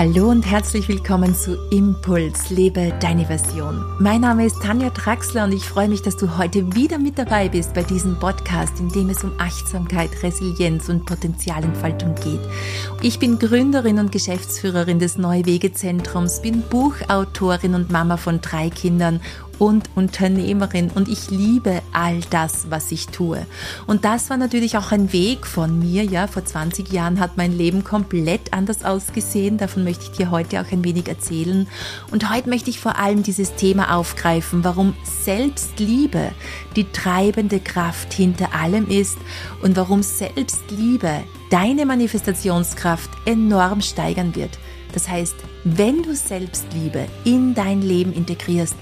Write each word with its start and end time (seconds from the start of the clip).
Hallo 0.00 0.30
und 0.30 0.46
herzlich 0.46 0.88
willkommen 0.88 1.34
zu 1.34 1.58
Impuls, 1.68 2.48
lebe 2.48 2.94
deine 3.00 3.26
Version. 3.26 3.84
Mein 3.98 4.22
Name 4.22 4.46
ist 4.46 4.62
Tanja 4.62 4.88
Traxler 4.88 5.44
und 5.44 5.52
ich 5.52 5.66
freue 5.66 5.90
mich, 5.90 6.00
dass 6.00 6.16
du 6.16 6.38
heute 6.38 6.74
wieder 6.74 6.96
mit 6.96 7.18
dabei 7.18 7.50
bist 7.50 7.74
bei 7.74 7.82
diesem 7.82 8.18
Podcast, 8.18 8.80
in 8.80 8.88
dem 8.88 9.10
es 9.10 9.22
um 9.22 9.32
Achtsamkeit, 9.38 10.08
Resilienz 10.22 10.88
und 10.88 11.04
Potenzialentfaltung 11.04 12.14
geht. 12.14 12.40
Ich 13.02 13.18
bin 13.18 13.38
Gründerin 13.38 13.98
und 13.98 14.10
Geschäftsführerin 14.10 15.00
des 15.00 15.18
Neuwegezentrums, 15.18 16.40
bin 16.40 16.62
Buchautorin 16.62 17.74
und 17.74 17.90
Mama 17.90 18.16
von 18.16 18.40
drei 18.40 18.70
Kindern 18.70 19.20
und 19.60 19.90
Unternehmerin 19.94 20.90
und 20.94 21.06
ich 21.08 21.30
liebe 21.30 21.82
all 21.92 22.20
das, 22.30 22.70
was 22.70 22.90
ich 22.90 23.08
tue. 23.08 23.46
Und 23.86 24.06
das 24.06 24.30
war 24.30 24.38
natürlich 24.38 24.78
auch 24.78 24.90
ein 24.90 25.12
Weg 25.12 25.46
von 25.46 25.78
mir, 25.78 26.02
ja, 26.02 26.26
vor 26.26 26.44
20 26.44 26.90
Jahren 26.90 27.20
hat 27.20 27.36
mein 27.36 27.56
Leben 27.56 27.84
komplett 27.84 28.54
anders 28.54 28.84
ausgesehen, 28.84 29.58
davon 29.58 29.84
möchte 29.84 30.04
ich 30.04 30.12
dir 30.12 30.30
heute 30.30 30.60
auch 30.60 30.72
ein 30.72 30.82
wenig 30.82 31.08
erzählen. 31.08 31.68
Und 32.10 32.32
heute 32.32 32.48
möchte 32.48 32.70
ich 32.70 32.80
vor 32.80 32.98
allem 32.98 33.22
dieses 33.22 33.54
Thema 33.54 33.94
aufgreifen, 33.94 34.64
warum 34.64 34.94
Selbstliebe 35.04 36.32
die 36.74 36.90
treibende 36.90 37.60
Kraft 37.60 38.14
hinter 38.14 38.54
allem 38.54 38.88
ist 38.88 39.18
und 39.62 39.76
warum 39.76 40.02
Selbstliebe 40.02 41.22
deine 41.50 41.84
Manifestationskraft 41.84 43.10
enorm 43.26 43.82
steigern 43.82 44.34
wird. 44.34 44.58
Das 44.92 45.08
heißt, 45.08 45.36
wenn 45.64 46.02
du 46.02 46.14
Selbstliebe 46.14 47.06
in 47.24 47.54
dein 47.54 47.82
Leben 47.82 48.12
integrierst, 48.12 48.74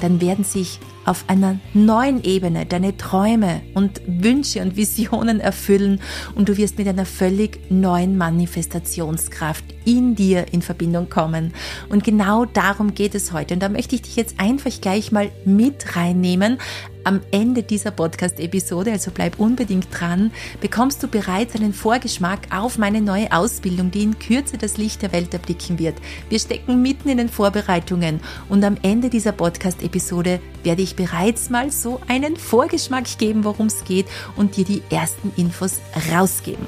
dann 0.00 0.20
werden 0.20 0.44
sich 0.44 0.78
auf 1.04 1.24
einer 1.28 1.58
neuen 1.72 2.22
Ebene 2.22 2.66
deine 2.66 2.96
Träume 2.96 3.62
und 3.74 4.00
Wünsche 4.06 4.60
und 4.62 4.76
Visionen 4.76 5.40
erfüllen 5.40 6.00
und 6.34 6.48
du 6.48 6.56
wirst 6.56 6.78
mit 6.78 6.88
einer 6.88 7.06
völlig 7.06 7.70
neuen 7.70 8.16
Manifestationskraft 8.16 9.64
in 9.84 10.14
dir 10.14 10.46
in 10.52 10.62
Verbindung 10.62 11.08
kommen. 11.08 11.52
Und 11.88 12.04
genau 12.04 12.44
darum 12.44 12.94
geht 12.94 13.14
es 13.14 13.32
heute. 13.32 13.54
Und 13.54 13.62
da 13.62 13.68
möchte 13.68 13.94
ich 13.94 14.02
dich 14.02 14.16
jetzt 14.16 14.40
einfach 14.40 14.70
gleich 14.80 15.12
mal 15.12 15.30
mit 15.44 15.96
reinnehmen. 15.96 16.58
Am 17.06 17.20
Ende 17.32 17.62
dieser 17.62 17.90
Podcast-Episode, 17.90 18.90
also 18.90 19.10
bleib 19.10 19.38
unbedingt 19.38 19.88
dran, 19.92 20.30
bekommst 20.62 21.02
du 21.02 21.08
bereits 21.08 21.54
einen 21.54 21.74
Vorgeschmack 21.74 22.48
auf 22.50 22.78
meine 22.78 23.02
neue 23.02 23.30
Ausbildung, 23.30 23.90
die 23.90 24.04
in 24.04 24.18
Kürze 24.18 24.56
das 24.56 24.78
Licht 24.78 25.02
der 25.02 25.12
Welt 25.12 25.34
erblicken 25.34 25.78
wird. 25.78 25.96
Wir 26.30 26.38
stecken 26.38 26.80
mitten 26.80 27.10
in 27.10 27.18
den 27.18 27.28
Vorbereitungen 27.28 28.20
und 28.48 28.64
am 28.64 28.78
Ende 28.80 29.10
dieser 29.10 29.32
Podcast-Episode 29.32 30.40
werde 30.62 30.80
ich 30.80 30.93
bereits 30.96 31.50
mal 31.50 31.70
so 31.70 32.00
einen 32.08 32.36
Vorgeschmack 32.36 33.18
geben, 33.18 33.44
worum 33.44 33.66
es 33.66 33.84
geht 33.84 34.06
und 34.36 34.56
dir 34.56 34.64
die 34.64 34.82
ersten 34.90 35.32
Infos 35.36 35.80
rausgeben. 36.12 36.66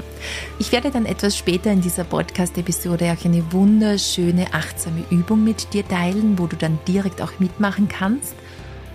Ich 0.58 0.72
werde 0.72 0.91
dann 0.91 1.06
etwas 1.06 1.36
später 1.36 1.70
in 1.70 1.80
dieser 1.80 2.05
Podcast-Episode 2.05 3.16
auch 3.16 3.24
eine 3.24 3.52
wunderschöne 3.52 4.52
achtsame 4.52 5.04
Übung 5.10 5.44
mit 5.44 5.72
dir 5.72 5.86
teilen, 5.86 6.38
wo 6.38 6.47
du 6.47 6.56
dann 6.56 6.78
direkt 6.86 7.22
auch 7.22 7.38
mitmachen 7.38 7.88
kannst. 7.88 8.34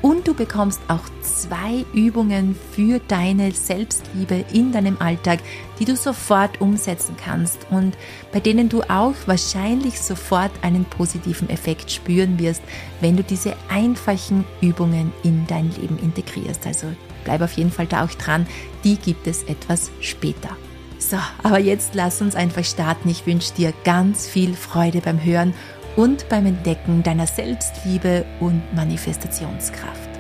Und 0.01 0.27
du 0.27 0.33
bekommst 0.33 0.81
auch 0.87 1.03
zwei 1.21 1.85
Übungen 1.93 2.55
für 2.71 2.99
deine 3.07 3.51
Selbstliebe 3.51 4.45
in 4.51 4.71
deinem 4.71 4.97
Alltag, 4.99 5.39
die 5.79 5.85
du 5.85 5.95
sofort 5.95 6.59
umsetzen 6.59 7.15
kannst 7.23 7.67
und 7.69 7.95
bei 8.31 8.39
denen 8.39 8.67
du 8.67 8.81
auch 8.83 9.13
wahrscheinlich 9.27 10.01
sofort 10.01 10.51
einen 10.63 10.85
positiven 10.85 11.49
Effekt 11.49 11.91
spüren 11.91 12.39
wirst, 12.39 12.63
wenn 12.99 13.15
du 13.15 13.23
diese 13.23 13.55
einfachen 13.69 14.43
Übungen 14.59 15.13
in 15.23 15.45
dein 15.45 15.69
Leben 15.79 15.99
integrierst. 15.99 16.65
Also 16.65 16.87
bleib 17.23 17.41
auf 17.41 17.53
jeden 17.53 17.71
Fall 17.71 17.85
da 17.85 18.05
auch 18.05 18.11
dran, 18.11 18.47
die 18.83 18.95
gibt 18.95 19.27
es 19.27 19.43
etwas 19.43 19.91
später. 19.99 20.49
So, 20.97 21.17
aber 21.43 21.59
jetzt 21.59 21.95
lass 21.95 22.21
uns 22.21 22.35
einfach 22.35 22.63
starten. 22.63 23.09
Ich 23.09 23.25
wünsche 23.25 23.53
dir 23.53 23.73
ganz 23.83 24.27
viel 24.27 24.53
Freude 24.53 25.01
beim 25.01 25.23
Hören 25.23 25.53
und 25.95 26.27
beim 26.29 26.45
Entdecken 26.45 27.03
deiner 27.03 27.27
Selbstliebe 27.27 28.25
und 28.39 28.61
Manifestationskraft. 28.75 30.11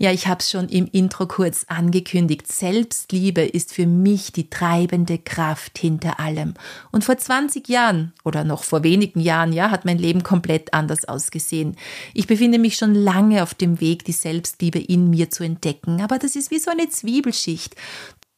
Ja, 0.00 0.12
ich 0.12 0.28
habe 0.28 0.38
es 0.38 0.50
schon 0.50 0.68
im 0.68 0.86
Intro 0.86 1.26
kurz 1.26 1.64
angekündigt. 1.66 2.46
Selbstliebe 2.46 3.42
ist 3.42 3.74
für 3.74 3.86
mich 3.86 4.30
die 4.30 4.48
treibende 4.48 5.18
Kraft 5.18 5.76
hinter 5.76 6.20
allem. 6.20 6.54
Und 6.92 7.04
vor 7.04 7.18
20 7.18 7.68
Jahren 7.68 8.12
oder 8.24 8.44
noch 8.44 8.62
vor 8.62 8.84
wenigen 8.84 9.18
Jahren, 9.18 9.52
ja, 9.52 9.72
hat 9.72 9.84
mein 9.84 9.98
Leben 9.98 10.22
komplett 10.22 10.72
anders 10.72 11.04
ausgesehen. 11.04 11.76
Ich 12.14 12.28
befinde 12.28 12.60
mich 12.60 12.76
schon 12.76 12.94
lange 12.94 13.42
auf 13.42 13.54
dem 13.54 13.80
Weg, 13.80 14.04
die 14.04 14.12
Selbstliebe 14.12 14.78
in 14.78 15.10
mir 15.10 15.30
zu 15.30 15.42
entdecken. 15.42 16.00
Aber 16.00 16.20
das 16.20 16.36
ist 16.36 16.52
wie 16.52 16.60
so 16.60 16.70
eine 16.70 16.88
Zwiebelschicht. 16.88 17.74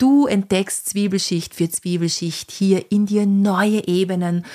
Du 0.00 0.26
entdeckst 0.26 0.88
Zwiebelschicht 0.88 1.54
für 1.54 1.68
Zwiebelschicht 1.68 2.50
hier 2.50 2.90
in 2.90 3.04
dir 3.04 3.26
neue 3.26 3.86
Ebenen, 3.86 4.46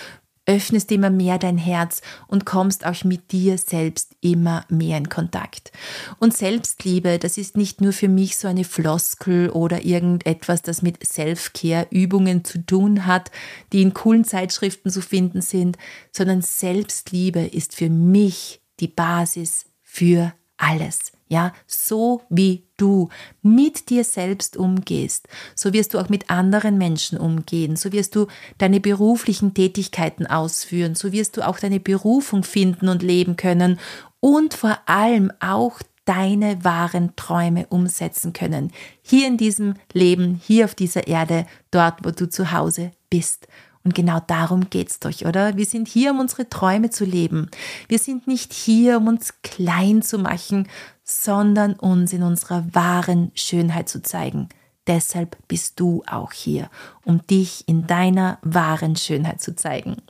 öffnest 0.48 0.92
immer 0.92 1.12
mehr 1.12 1.38
dein 1.38 1.60
Herz 1.60 2.02
und 2.26 2.48
kommst 2.48 2.84
auch 2.84 3.04
mit 3.04 3.32
dir 3.32 3.60
selbst 3.60 4.16
immer 4.22 4.66
mehr 4.70 4.98
in 4.98 5.08
Kontakt. 5.08 5.72
Und 6.18 6.36
Selbstliebe, 6.36 7.20
das 7.20 7.38
ist 7.38 7.58
nicht 7.58 7.80
nur 7.80 7.94
für 7.94 8.08
mich 8.08 8.38
so 8.38 8.48
eine 8.48 8.64
Floskel 8.64 9.52
oder 9.52 9.86
irgendetwas, 9.86 10.64
das 10.64 10.82
mit 10.82 11.06
Self-Care-Übungen 11.06 12.44
zu 12.44 12.66
tun 12.66 13.06
hat, 13.06 13.30
die 13.72 13.84
in 13.84 13.94
coolen 13.94 14.24
Zeitschriften 14.24 14.90
zu 14.90 15.04
finden 15.04 15.42
sind, 15.42 15.78
sondern 16.12 16.42
Selbstliebe 16.42 17.42
ist 17.42 17.76
für 17.76 17.92
mich 17.92 18.62
die 18.80 18.88
Basis 18.88 19.68
für 19.84 20.34
alles. 20.58 21.15
Ja, 21.28 21.54
so 21.66 22.22
wie 22.30 22.68
du 22.78 23.10
mit 23.42 23.90
dir 23.90 24.04
selbst 24.04 24.58
umgehst, 24.58 25.28
so 25.56 25.74
wirst 25.74 25.94
du 25.94 26.00
auch 26.00 26.08
mit 26.08 26.30
anderen 26.30 26.78
Menschen 26.78 27.18
umgehen, 27.18 27.76
so 27.78 27.92
wirst 27.92 28.16
du 28.16 28.28
deine 28.60 28.80
beruflichen 28.80 29.56
Tätigkeiten 29.56 30.28
ausführen, 30.28 30.94
so 30.94 31.12
wirst 31.12 31.38
du 31.38 31.48
auch 31.48 31.58
deine 31.58 31.80
Berufung 31.80 32.44
finden 32.44 32.90
und 32.90 33.02
leben 33.02 33.38
können 33.38 33.80
und 34.20 34.54
vor 34.54 34.78
allem 34.86 35.32
auch 35.40 35.82
deine 36.06 36.64
wahren 36.64 37.14
Träume 37.16 37.66
umsetzen 37.68 38.32
können. 38.32 38.72
Hier 39.02 39.28
in 39.28 39.38
diesem 39.38 39.74
Leben, 39.94 40.40
hier 40.44 40.66
auf 40.66 40.76
dieser 40.76 41.08
Erde, 41.08 41.48
dort, 41.72 42.06
wo 42.06 42.12
du 42.12 42.30
zu 42.30 42.52
Hause 42.52 42.92
bist. 43.10 43.48
Und 43.84 43.94
genau 43.94 44.20
darum 44.26 44.70
geht's 44.72 45.00
doch, 45.00 45.12
oder? 45.22 45.58
Wir 45.58 45.66
sind 45.66 45.88
hier, 45.88 46.12
um 46.12 46.20
unsere 46.20 46.50
Träume 46.50 46.90
zu 46.90 47.06
leben. 47.06 47.50
Wir 47.88 48.00
sind 48.00 48.26
nicht 48.26 48.52
hier, 48.52 48.98
um 48.98 49.08
uns 49.08 49.36
klein 49.44 50.02
zu 50.02 50.18
machen, 50.18 50.68
sondern 51.06 51.74
uns 51.76 52.12
in 52.12 52.24
unserer 52.24 52.66
wahren 52.74 53.32
Schönheit 53.36 53.88
zu 53.88 54.02
zeigen. 54.02 54.50
Deshalb 54.88 55.38
bist 55.48 55.80
du 55.80 56.04
auch 56.06 56.34
hier, 56.34 56.70
um 57.06 57.26
dich 57.28 57.64
in 57.68 57.88
deiner 57.88 58.40
wahren 58.42 58.98
Schönheit 58.98 59.42
zu 59.42 59.56
zeigen. 59.56 60.02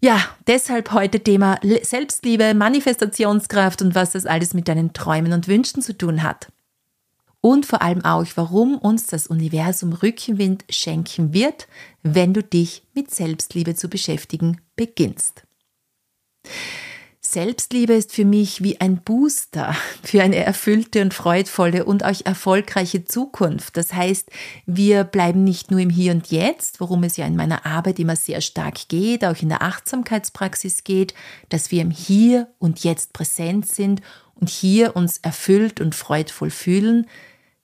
Ja, 0.00 0.20
deshalb 0.46 0.92
heute 0.92 1.20
Thema 1.20 1.58
Selbstliebe, 1.82 2.52
Manifestationskraft 2.52 3.80
und 3.80 3.94
was 3.94 4.10
das 4.10 4.26
alles 4.26 4.52
mit 4.52 4.68
deinen 4.68 4.92
Träumen 4.92 5.32
und 5.32 5.48
Wünschen 5.48 5.80
zu 5.80 5.96
tun 5.96 6.22
hat 6.22 6.48
und 7.40 7.64
vor 7.64 7.80
allem 7.80 8.04
auch, 8.04 8.26
warum 8.34 8.76
uns 8.76 9.06
das 9.06 9.28
Universum 9.28 9.92
Rückenwind 9.92 10.64
schenken 10.68 11.32
wird, 11.32 11.68
wenn 12.02 12.34
du 12.34 12.42
dich 12.42 12.82
mit 12.92 13.14
Selbstliebe 13.14 13.76
zu 13.76 13.88
beschäftigen 13.88 14.60
beginnst. 14.74 15.44
Selbstliebe 17.36 17.92
ist 17.92 18.12
für 18.12 18.24
mich 18.24 18.62
wie 18.62 18.80
ein 18.80 19.02
Booster 19.02 19.76
für 20.02 20.22
eine 20.22 20.36
erfüllte 20.36 21.02
und 21.02 21.12
freudvolle 21.12 21.84
und 21.84 22.02
auch 22.02 22.24
erfolgreiche 22.24 23.04
Zukunft. 23.04 23.76
Das 23.76 23.92
heißt, 23.92 24.30
wir 24.64 25.04
bleiben 25.04 25.44
nicht 25.44 25.70
nur 25.70 25.80
im 25.80 25.90
Hier 25.90 26.12
und 26.12 26.28
Jetzt, 26.28 26.80
worum 26.80 27.04
es 27.04 27.18
ja 27.18 27.26
in 27.26 27.36
meiner 27.36 27.66
Arbeit 27.66 27.98
immer 27.98 28.16
sehr 28.16 28.40
stark 28.40 28.88
geht, 28.88 29.22
auch 29.22 29.36
in 29.42 29.50
der 29.50 29.60
Achtsamkeitspraxis 29.60 30.82
geht, 30.82 31.12
dass 31.50 31.70
wir 31.70 31.82
im 31.82 31.90
Hier 31.90 32.48
und 32.58 32.84
Jetzt 32.84 33.12
präsent 33.12 33.68
sind 33.68 34.00
und 34.34 34.48
hier 34.48 34.96
uns 34.96 35.18
erfüllt 35.18 35.82
und 35.82 35.94
freudvoll 35.94 36.48
fühlen, 36.48 37.06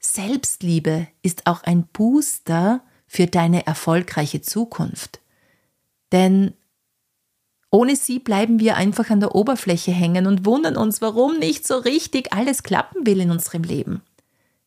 Selbstliebe 0.00 1.06
ist 1.22 1.46
auch 1.46 1.62
ein 1.62 1.86
Booster 1.94 2.82
für 3.06 3.26
deine 3.26 3.66
erfolgreiche 3.66 4.42
Zukunft. 4.42 5.20
Denn 6.12 6.52
ohne 7.72 7.96
sie 7.96 8.18
bleiben 8.18 8.60
wir 8.60 8.76
einfach 8.76 9.08
an 9.08 9.20
der 9.20 9.34
Oberfläche 9.34 9.92
hängen 9.92 10.26
und 10.26 10.44
wundern 10.44 10.76
uns, 10.76 11.00
warum 11.00 11.38
nicht 11.38 11.66
so 11.66 11.78
richtig 11.78 12.32
alles 12.32 12.62
klappen 12.62 13.06
will 13.06 13.18
in 13.18 13.30
unserem 13.30 13.62
Leben. 13.62 14.02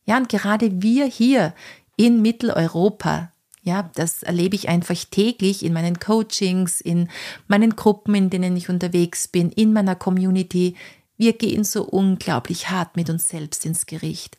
Ja, 0.06 0.18
und 0.18 0.28
gerade 0.28 0.82
wir 0.82 1.06
hier 1.06 1.54
in 1.98 2.24
Mitteleuropa, 2.24 3.32
ja, 3.62 3.90
das 3.94 4.24
erlebe 4.24 4.56
ich 4.56 4.70
einfach 4.70 4.98
täglich 5.10 5.64
in 5.64 5.72
meinen 5.72 6.00
Coachings, 6.00 6.82
in 6.82 7.10
meinen 7.48 7.76
Gruppen, 7.76 8.16
in 8.16 8.30
denen 8.32 8.58
ich 8.58 8.70
unterwegs 8.70 9.28
bin, 9.28 9.52
in 9.52 9.72
meiner 9.72 9.96
Community. 9.96 10.76
Wir 11.16 11.34
gehen 11.34 11.64
so 11.64 11.84
unglaublich 11.84 12.70
hart 12.72 12.96
mit 12.96 13.10
uns 13.12 13.30
selbst 13.30 13.66
ins 13.68 13.86
Gericht. 13.86 14.38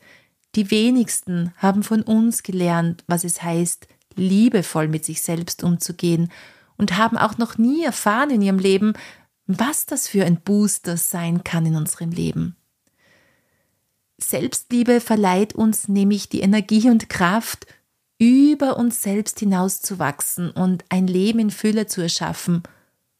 Die 0.56 0.72
wenigsten 0.72 1.52
haben 1.56 1.84
von 1.84 2.02
uns 2.02 2.42
gelernt, 2.42 3.04
was 3.06 3.22
es 3.22 3.42
heißt, 3.42 3.86
liebevoll 4.16 4.88
mit 4.88 5.04
sich 5.04 5.22
selbst 5.22 5.62
umzugehen 5.62 6.32
und 6.78 6.96
haben 6.96 7.16
auch 7.16 7.38
noch 7.38 7.58
nie 7.58 7.84
erfahren 7.84 8.30
in 8.30 8.42
ihrem 8.42 8.58
Leben, 8.58 8.94
was 9.46 9.86
das 9.86 10.08
für 10.08 10.24
ein 10.24 10.40
Booster 10.40 10.96
sein 10.96 11.44
kann 11.44 11.66
in 11.66 11.76
unserem 11.76 12.10
Leben. 12.10 12.56
Selbstliebe 14.18 15.00
verleiht 15.00 15.54
uns 15.54 15.88
nämlich 15.88 16.28
die 16.28 16.40
Energie 16.40 16.88
und 16.88 17.08
Kraft, 17.08 17.66
über 18.18 18.78
uns 18.78 19.02
selbst 19.02 19.40
hinauszuwachsen 19.40 20.50
und 20.50 20.84
ein 20.88 21.06
Leben 21.06 21.38
in 21.38 21.50
Fülle 21.50 21.86
zu 21.86 22.00
erschaffen 22.00 22.62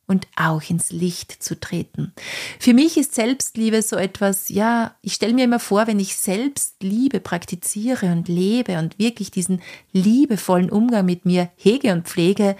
und 0.06 0.26
auch 0.36 0.62
ins 0.70 0.90
Licht 0.90 1.42
zu 1.42 1.58
treten. 1.58 2.12
Für 2.58 2.72
mich 2.72 2.96
ist 2.96 3.14
Selbstliebe 3.14 3.82
so 3.82 3.96
etwas, 3.96 4.48
ja, 4.48 4.94
ich 5.02 5.14
stelle 5.14 5.34
mir 5.34 5.44
immer 5.44 5.58
vor, 5.58 5.86
wenn 5.86 6.00
ich 6.00 6.16
Selbstliebe 6.16 7.20
praktiziere 7.20 8.06
und 8.12 8.28
lebe 8.28 8.78
und 8.78 8.98
wirklich 8.98 9.30
diesen 9.30 9.60
liebevollen 9.92 10.70
Umgang 10.70 11.04
mit 11.04 11.26
mir 11.26 11.50
hege 11.56 11.92
und 11.92 12.08
pflege, 12.08 12.56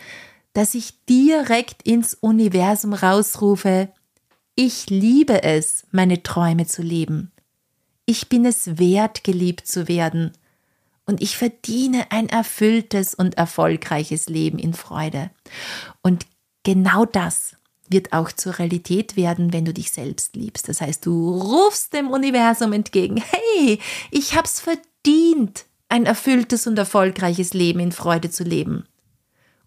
dass 0.56 0.74
ich 0.74 1.04
direkt 1.04 1.82
ins 1.82 2.14
Universum 2.14 2.94
rausrufe, 2.94 3.90
ich 4.54 4.88
liebe 4.88 5.42
es, 5.42 5.84
meine 5.90 6.22
Träume 6.22 6.66
zu 6.66 6.80
leben. 6.80 7.30
Ich 8.06 8.30
bin 8.30 8.46
es 8.46 8.78
wert, 8.78 9.22
geliebt 9.22 9.66
zu 9.66 9.86
werden. 9.86 10.32
Und 11.04 11.20
ich 11.20 11.36
verdiene 11.36 12.10
ein 12.10 12.30
erfülltes 12.30 13.14
und 13.14 13.36
erfolgreiches 13.36 14.30
Leben 14.30 14.58
in 14.58 14.72
Freude. 14.72 15.30
Und 16.00 16.26
genau 16.62 17.04
das 17.04 17.56
wird 17.90 18.14
auch 18.14 18.32
zur 18.32 18.58
Realität 18.58 19.14
werden, 19.14 19.52
wenn 19.52 19.66
du 19.66 19.74
dich 19.74 19.92
selbst 19.92 20.36
liebst. 20.36 20.70
Das 20.70 20.80
heißt, 20.80 21.04
du 21.04 21.38
rufst 21.38 21.92
dem 21.92 22.08
Universum 22.08 22.72
entgegen, 22.72 23.18
hey, 23.18 23.78
ich 24.10 24.34
hab's 24.34 24.60
verdient, 24.60 25.66
ein 25.90 26.06
erfülltes 26.06 26.66
und 26.66 26.78
erfolgreiches 26.78 27.52
Leben 27.52 27.78
in 27.78 27.92
Freude 27.92 28.30
zu 28.30 28.42
leben. 28.42 28.86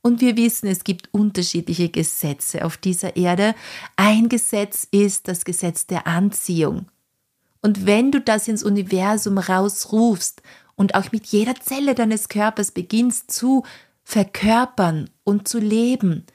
Und 0.01 0.21
wir 0.21 0.37
wissen, 0.37 0.67
es 0.67 0.83
gibt 0.83 1.13
unterschiedliche 1.13 1.89
Gesetze 1.89 2.65
auf 2.65 2.77
dieser 2.77 3.15
Erde. 3.15 3.53
Ein 3.95 4.29
Gesetz 4.29 4.87
ist 4.91 5.27
das 5.27 5.43
Gesetz 5.43 5.87
der 5.87 6.07
Anziehung. 6.07 6.87
Und 7.61 7.85
wenn 7.85 8.11
du 8.11 8.21
das 8.21 8.47
ins 8.47 8.63
Universum 8.63 9.37
rausrufst 9.37 10.41
und 10.75 10.95
auch 10.95 11.11
mit 11.11 11.25
jeder 11.27 11.55
Zelle 11.55 11.95
deines 11.95 12.29
Körpers 12.29 12.71
beginnst 12.71 13.31
zu 13.31 13.63
verkörpern 14.03 15.09
und 15.25 15.47
zu 15.47 15.59
leben, 15.59 16.25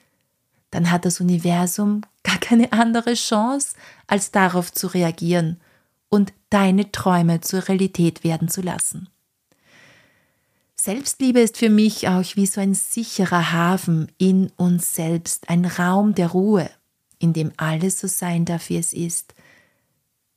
dann 0.71 0.91
hat 0.91 1.05
das 1.05 1.21
Universum 1.21 2.03
gar 2.23 2.39
keine 2.39 2.73
andere 2.73 3.15
Chance, 3.15 3.75
als 4.07 4.33
darauf 4.33 4.73
zu 4.73 4.89
reagieren 4.89 5.61
und 6.09 6.33
deine 6.51 6.93
Träume 6.93 7.41
zur 7.41 7.69
Realität 7.69 8.23
werden 8.23 8.49
zu 8.49 8.61
lassen. 8.61 9.09
Selbstliebe 10.85 11.41
ist 11.41 11.57
für 11.57 11.71
mich 11.71 12.09
auch 12.09 12.37
wie 12.37 12.45
so 12.45 12.61
ein 12.61 12.75
sicherer 12.75 13.53
Hafen 13.53 14.13
in 14.19 14.53
uns 14.57 14.95
selbst, 14.95 15.49
ein 15.49 15.65
Raum 15.65 16.15
der 16.15 16.29
Ruhe, 16.29 16.69
in 17.19 17.33
dem 17.33 17.53
alles 17.57 18.01
so 18.01 18.07
sein 18.07 18.45
darf, 18.45 18.69
wie 18.69 18.77
es 18.77 18.93
ist. 18.93 19.35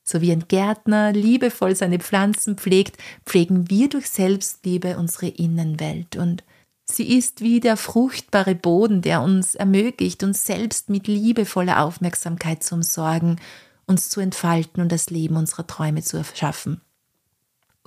So 0.05 0.21
wie 0.21 0.31
ein 0.31 0.47
Gärtner 0.47 1.11
liebevoll 1.11 1.75
seine 1.75 1.99
Pflanzen 1.99 2.55
pflegt, 2.55 2.95
pflegen 3.25 3.69
wir 3.69 3.89
durch 3.89 4.09
Selbstliebe 4.09 4.97
unsere 4.97 5.27
Innenwelt 5.27 6.15
und 6.15 6.45
sie 6.85 7.17
ist 7.17 7.41
wie 7.41 7.59
der 7.59 7.75
fruchtbare 7.75 8.55
Boden, 8.55 9.01
der 9.01 9.21
uns 9.23 9.53
ermöglicht, 9.53 10.23
uns 10.23 10.45
selbst 10.45 10.89
mit 10.89 11.07
liebevoller 11.07 11.83
Aufmerksamkeit 11.83 12.63
zu 12.63 12.75
umsorgen, 12.75 13.41
uns 13.85 14.07
zu 14.07 14.21
entfalten 14.21 14.81
und 14.81 14.93
das 14.93 15.09
Leben 15.09 15.35
unserer 15.35 15.67
Träume 15.67 16.03
zu 16.03 16.15
erschaffen. 16.15 16.79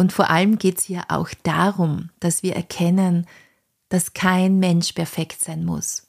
Und 0.00 0.14
vor 0.14 0.30
allem 0.30 0.56
geht 0.56 0.78
es 0.78 0.84
hier 0.84 1.02
auch 1.08 1.28
darum, 1.42 2.08
dass 2.20 2.42
wir 2.42 2.56
erkennen, 2.56 3.26
dass 3.90 4.14
kein 4.14 4.58
Mensch 4.58 4.94
perfekt 4.94 5.44
sein 5.44 5.62
muss. 5.62 6.06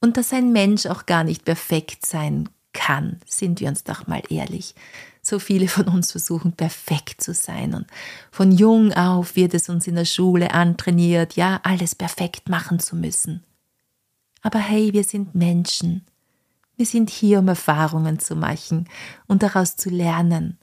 Und 0.00 0.16
dass 0.16 0.32
ein 0.32 0.50
Mensch 0.50 0.86
auch 0.86 1.06
gar 1.06 1.22
nicht 1.22 1.44
perfekt 1.44 2.04
sein 2.04 2.48
kann, 2.72 3.20
sind 3.24 3.60
wir 3.60 3.68
uns 3.68 3.84
doch 3.84 4.08
mal 4.08 4.24
ehrlich. 4.30 4.74
So 5.22 5.38
viele 5.38 5.68
von 5.68 5.86
uns 5.86 6.10
versuchen 6.10 6.54
perfekt 6.54 7.22
zu 7.22 7.34
sein 7.34 7.74
und 7.74 7.86
von 8.32 8.50
jung 8.50 8.92
auf 8.92 9.36
wird 9.36 9.54
es 9.54 9.68
uns 9.68 9.86
in 9.86 9.94
der 9.94 10.06
Schule 10.06 10.52
antrainiert, 10.52 11.36
ja, 11.36 11.60
alles 11.62 11.94
perfekt 11.94 12.48
machen 12.48 12.80
zu 12.80 12.96
müssen. 12.96 13.44
Aber 14.42 14.58
hey, 14.58 14.92
wir 14.92 15.04
sind 15.04 15.36
Menschen. 15.36 16.04
Wir 16.74 16.86
sind 16.86 17.10
hier, 17.10 17.38
um 17.38 17.46
Erfahrungen 17.46 18.18
zu 18.18 18.34
machen 18.34 18.88
und 19.28 19.44
daraus 19.44 19.76
zu 19.76 19.88
lernen. 19.88 20.58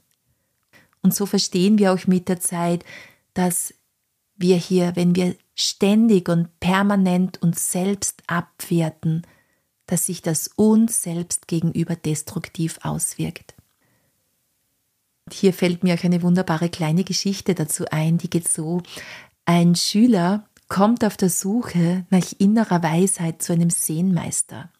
Und 1.02 1.14
so 1.14 1.26
verstehen 1.26 1.78
wir 1.78 1.92
auch 1.92 2.06
mit 2.06 2.28
der 2.28 2.40
Zeit, 2.40 2.84
dass 3.34 3.74
wir 4.36 4.56
hier, 4.56 4.96
wenn 4.96 5.14
wir 5.14 5.36
ständig 5.54 6.28
und 6.28 6.48
permanent 6.60 7.42
uns 7.42 7.72
selbst 7.72 8.22
abwerten, 8.26 9.26
dass 9.86 10.06
sich 10.06 10.22
das 10.22 10.48
uns 10.56 11.02
selbst 11.02 11.48
gegenüber 11.48 11.96
destruktiv 11.96 12.78
auswirkt. 12.82 13.54
Und 15.26 15.34
hier 15.34 15.52
fällt 15.52 15.84
mir 15.84 15.94
auch 15.94 16.04
eine 16.04 16.22
wunderbare 16.22 16.68
kleine 16.68 17.04
Geschichte 17.04 17.54
dazu 17.54 17.84
ein, 17.90 18.18
die 18.18 18.30
geht 18.30 18.48
so. 18.48 18.82
Ein 19.44 19.74
Schüler 19.74 20.48
kommt 20.68 21.04
auf 21.04 21.16
der 21.16 21.30
Suche 21.30 22.06
nach 22.10 22.32
innerer 22.38 22.82
Weisheit 22.82 23.42
zu 23.42 23.52
einem 23.52 23.70
Sehenmeister. 23.70 24.70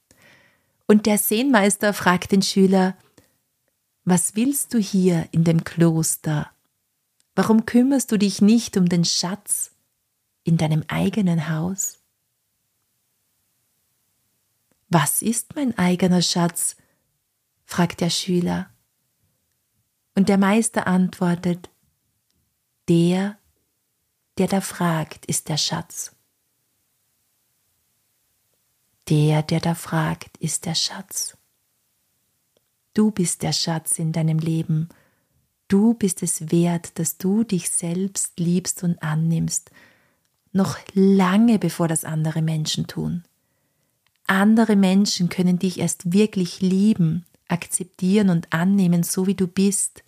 Und 0.86 1.06
der 1.06 1.18
Sehenmeister 1.18 1.92
fragt 1.92 2.32
den 2.32 2.42
Schüler, 2.42 2.96
was 4.04 4.34
willst 4.34 4.74
du 4.74 4.78
hier 4.78 5.28
in 5.32 5.44
dem 5.44 5.64
Kloster? 5.64 6.50
Warum 7.34 7.66
kümmerst 7.66 8.10
du 8.12 8.18
dich 8.18 8.42
nicht 8.42 8.76
um 8.76 8.88
den 8.88 9.04
Schatz 9.04 9.72
in 10.44 10.56
deinem 10.56 10.84
eigenen 10.88 11.48
Haus? 11.48 11.98
Was 14.88 15.22
ist 15.22 15.54
mein 15.54 15.76
eigener 15.78 16.20
Schatz? 16.20 16.76
fragt 17.64 18.00
der 18.00 18.10
Schüler. 18.10 18.68
Und 20.14 20.28
der 20.28 20.36
Meister 20.36 20.86
antwortet, 20.86 21.70
der, 22.88 23.38
der 24.36 24.48
da 24.48 24.60
fragt, 24.60 25.24
ist 25.24 25.48
der 25.48 25.56
Schatz. 25.56 26.14
Der, 29.08 29.42
der 29.42 29.60
da 29.60 29.74
fragt, 29.74 30.36
ist 30.36 30.66
der 30.66 30.74
Schatz. 30.74 31.38
Du 32.94 33.10
bist 33.10 33.42
der 33.42 33.52
Schatz 33.52 33.98
in 33.98 34.12
deinem 34.12 34.38
Leben. 34.38 34.88
Du 35.68 35.94
bist 35.94 36.22
es 36.22 36.50
wert, 36.50 36.98
dass 36.98 37.16
du 37.16 37.44
dich 37.44 37.70
selbst 37.70 38.38
liebst 38.38 38.82
und 38.84 39.02
annimmst, 39.02 39.70
noch 40.52 40.76
lange 40.92 41.58
bevor 41.58 41.88
das 41.88 42.04
andere 42.04 42.42
Menschen 42.42 42.86
tun. 42.86 43.24
Andere 44.26 44.76
Menschen 44.76 45.30
können 45.30 45.58
dich 45.58 45.78
erst 45.80 46.12
wirklich 46.12 46.60
lieben, 46.60 47.24
akzeptieren 47.48 48.28
und 48.28 48.52
annehmen, 48.52 49.02
so 49.02 49.26
wie 49.26 49.34
du 49.34 49.46
bist, 49.46 50.04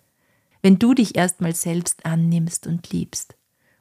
wenn 0.61 0.79
du 0.79 0.95
dich 0.95 1.17
erstmal 1.17 1.55
selbst 1.55 2.05
annimmst 2.05 2.67
und 2.67 2.91
liebst 2.93 3.35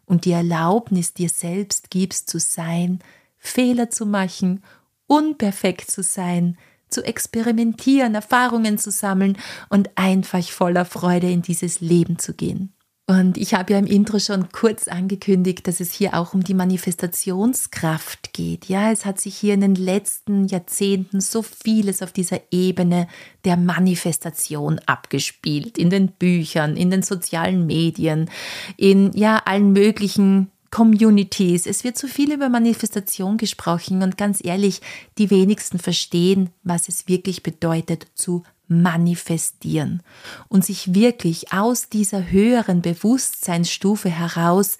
und 0.05 0.25
die 0.25 0.31
Erlaubnis 0.31 1.13
dir 1.13 1.29
selbst 1.29 1.89
gibst 1.89 2.29
zu 2.29 2.39
sein, 2.39 2.99
Fehler 3.37 3.89
zu 3.89 4.05
machen, 4.05 4.63
unperfekt 5.07 5.91
zu 5.91 6.01
sein, 6.03 6.57
zu 6.93 7.03
experimentieren, 7.03 8.15
Erfahrungen 8.15 8.77
zu 8.77 8.91
sammeln 8.91 9.37
und 9.69 9.89
einfach 9.95 10.43
voller 10.43 10.85
Freude 10.85 11.29
in 11.29 11.41
dieses 11.41 11.81
Leben 11.81 12.19
zu 12.19 12.33
gehen. 12.33 12.73
Und 13.05 13.37
ich 13.37 13.53
habe 13.53 13.73
ja 13.73 13.79
im 13.79 13.85
Intro 13.85 14.17
schon 14.17 14.49
kurz 14.53 14.87
angekündigt, 14.87 15.67
dass 15.67 15.81
es 15.81 15.91
hier 15.91 16.13
auch 16.13 16.33
um 16.33 16.41
die 16.41 16.53
Manifestationskraft 16.53 18.31
geht. 18.31 18.69
Ja, 18.69 18.91
es 18.91 19.03
hat 19.03 19.19
sich 19.19 19.35
hier 19.35 19.55
in 19.55 19.59
den 19.59 19.75
letzten 19.75 20.47
Jahrzehnten 20.47 21.19
so 21.19 21.41
vieles 21.41 22.01
auf 22.01 22.13
dieser 22.13 22.39
Ebene 22.49 23.09
der 23.43 23.57
Manifestation 23.57 24.79
abgespielt. 24.85 25.77
In 25.77 25.89
den 25.89 26.13
Büchern, 26.13 26.77
in 26.77 26.91
den 26.91 27.03
sozialen 27.03 27.65
Medien, 27.65 28.29
in 28.77 29.11
ja 29.11 29.41
allen 29.43 29.73
möglichen 29.73 30.52
Communities. 30.73 31.67
Es 31.67 31.83
wird 31.83 31.99
so 31.99 32.07
viel 32.07 32.33
über 32.33 32.49
Manifestation 32.49 33.37
gesprochen 33.37 34.01
und 34.01 34.17
ganz 34.17 34.43
ehrlich, 34.43 34.81
die 35.19 35.29
wenigsten 35.29 35.77
verstehen, 35.77 36.49
was 36.63 36.89
es 36.89 37.07
wirklich 37.07 37.43
bedeutet 37.43 38.07
zu 38.15 38.41
manifestieren 38.67 40.01
und 40.49 40.65
sich 40.65 40.95
wirklich 40.95 41.53
aus 41.53 41.89
dieser 41.89 42.31
höheren 42.31 42.81
Bewusstseinsstufe 42.81 44.09
heraus 44.09 44.79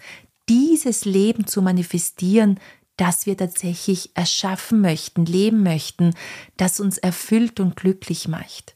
dieses 0.50 1.06
Leben 1.06 1.46
zu 1.46 1.62
manifestieren, 1.62 2.60
das 2.98 3.28
wir 3.28 3.38
tatsächlich 3.38 4.10
erschaffen 4.16 4.82
möchten, 4.82 5.28
leben 5.28 5.62
möchten, 5.62 6.16
das 6.58 6.80
uns 6.80 6.98
erfüllt 6.98 7.60
und 7.60 7.76
glücklich 7.76 8.28
macht. 8.28 8.76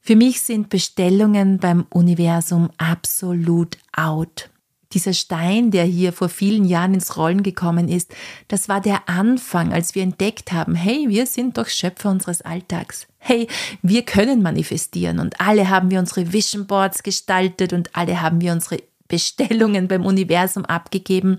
Für 0.00 0.16
mich 0.16 0.40
sind 0.40 0.70
Bestellungen 0.70 1.58
beim 1.58 1.86
Universum 1.90 2.68
absolut 2.78 3.78
out. 3.92 4.50
Dieser 4.94 5.12
Stein, 5.12 5.70
der 5.70 5.84
hier 5.84 6.14
vor 6.14 6.30
vielen 6.30 6.64
Jahren 6.64 6.94
ins 6.94 7.16
Rollen 7.18 7.42
gekommen 7.42 7.88
ist, 7.88 8.14
das 8.48 8.70
war 8.70 8.80
der 8.80 9.08
Anfang, 9.08 9.72
als 9.72 9.94
wir 9.94 10.02
entdeckt 10.02 10.50
haben, 10.52 10.74
hey, 10.74 11.06
wir 11.08 11.26
sind 11.26 11.58
doch 11.58 11.68
Schöpfer 11.68 12.10
unseres 12.10 12.40
Alltags. 12.40 13.06
Hey, 13.18 13.48
wir 13.82 14.02
können 14.02 14.40
manifestieren 14.40 15.18
und 15.18 15.40
alle 15.40 15.68
haben 15.68 15.90
wir 15.90 15.98
unsere 15.98 16.32
Vision 16.32 16.66
Boards 16.66 17.02
gestaltet 17.02 17.74
und 17.74 17.94
alle 17.94 18.22
haben 18.22 18.40
wir 18.40 18.52
unsere 18.52 18.78
Bestellungen 19.08 19.88
beim 19.88 20.06
Universum 20.06 20.64
abgegeben. 20.64 21.38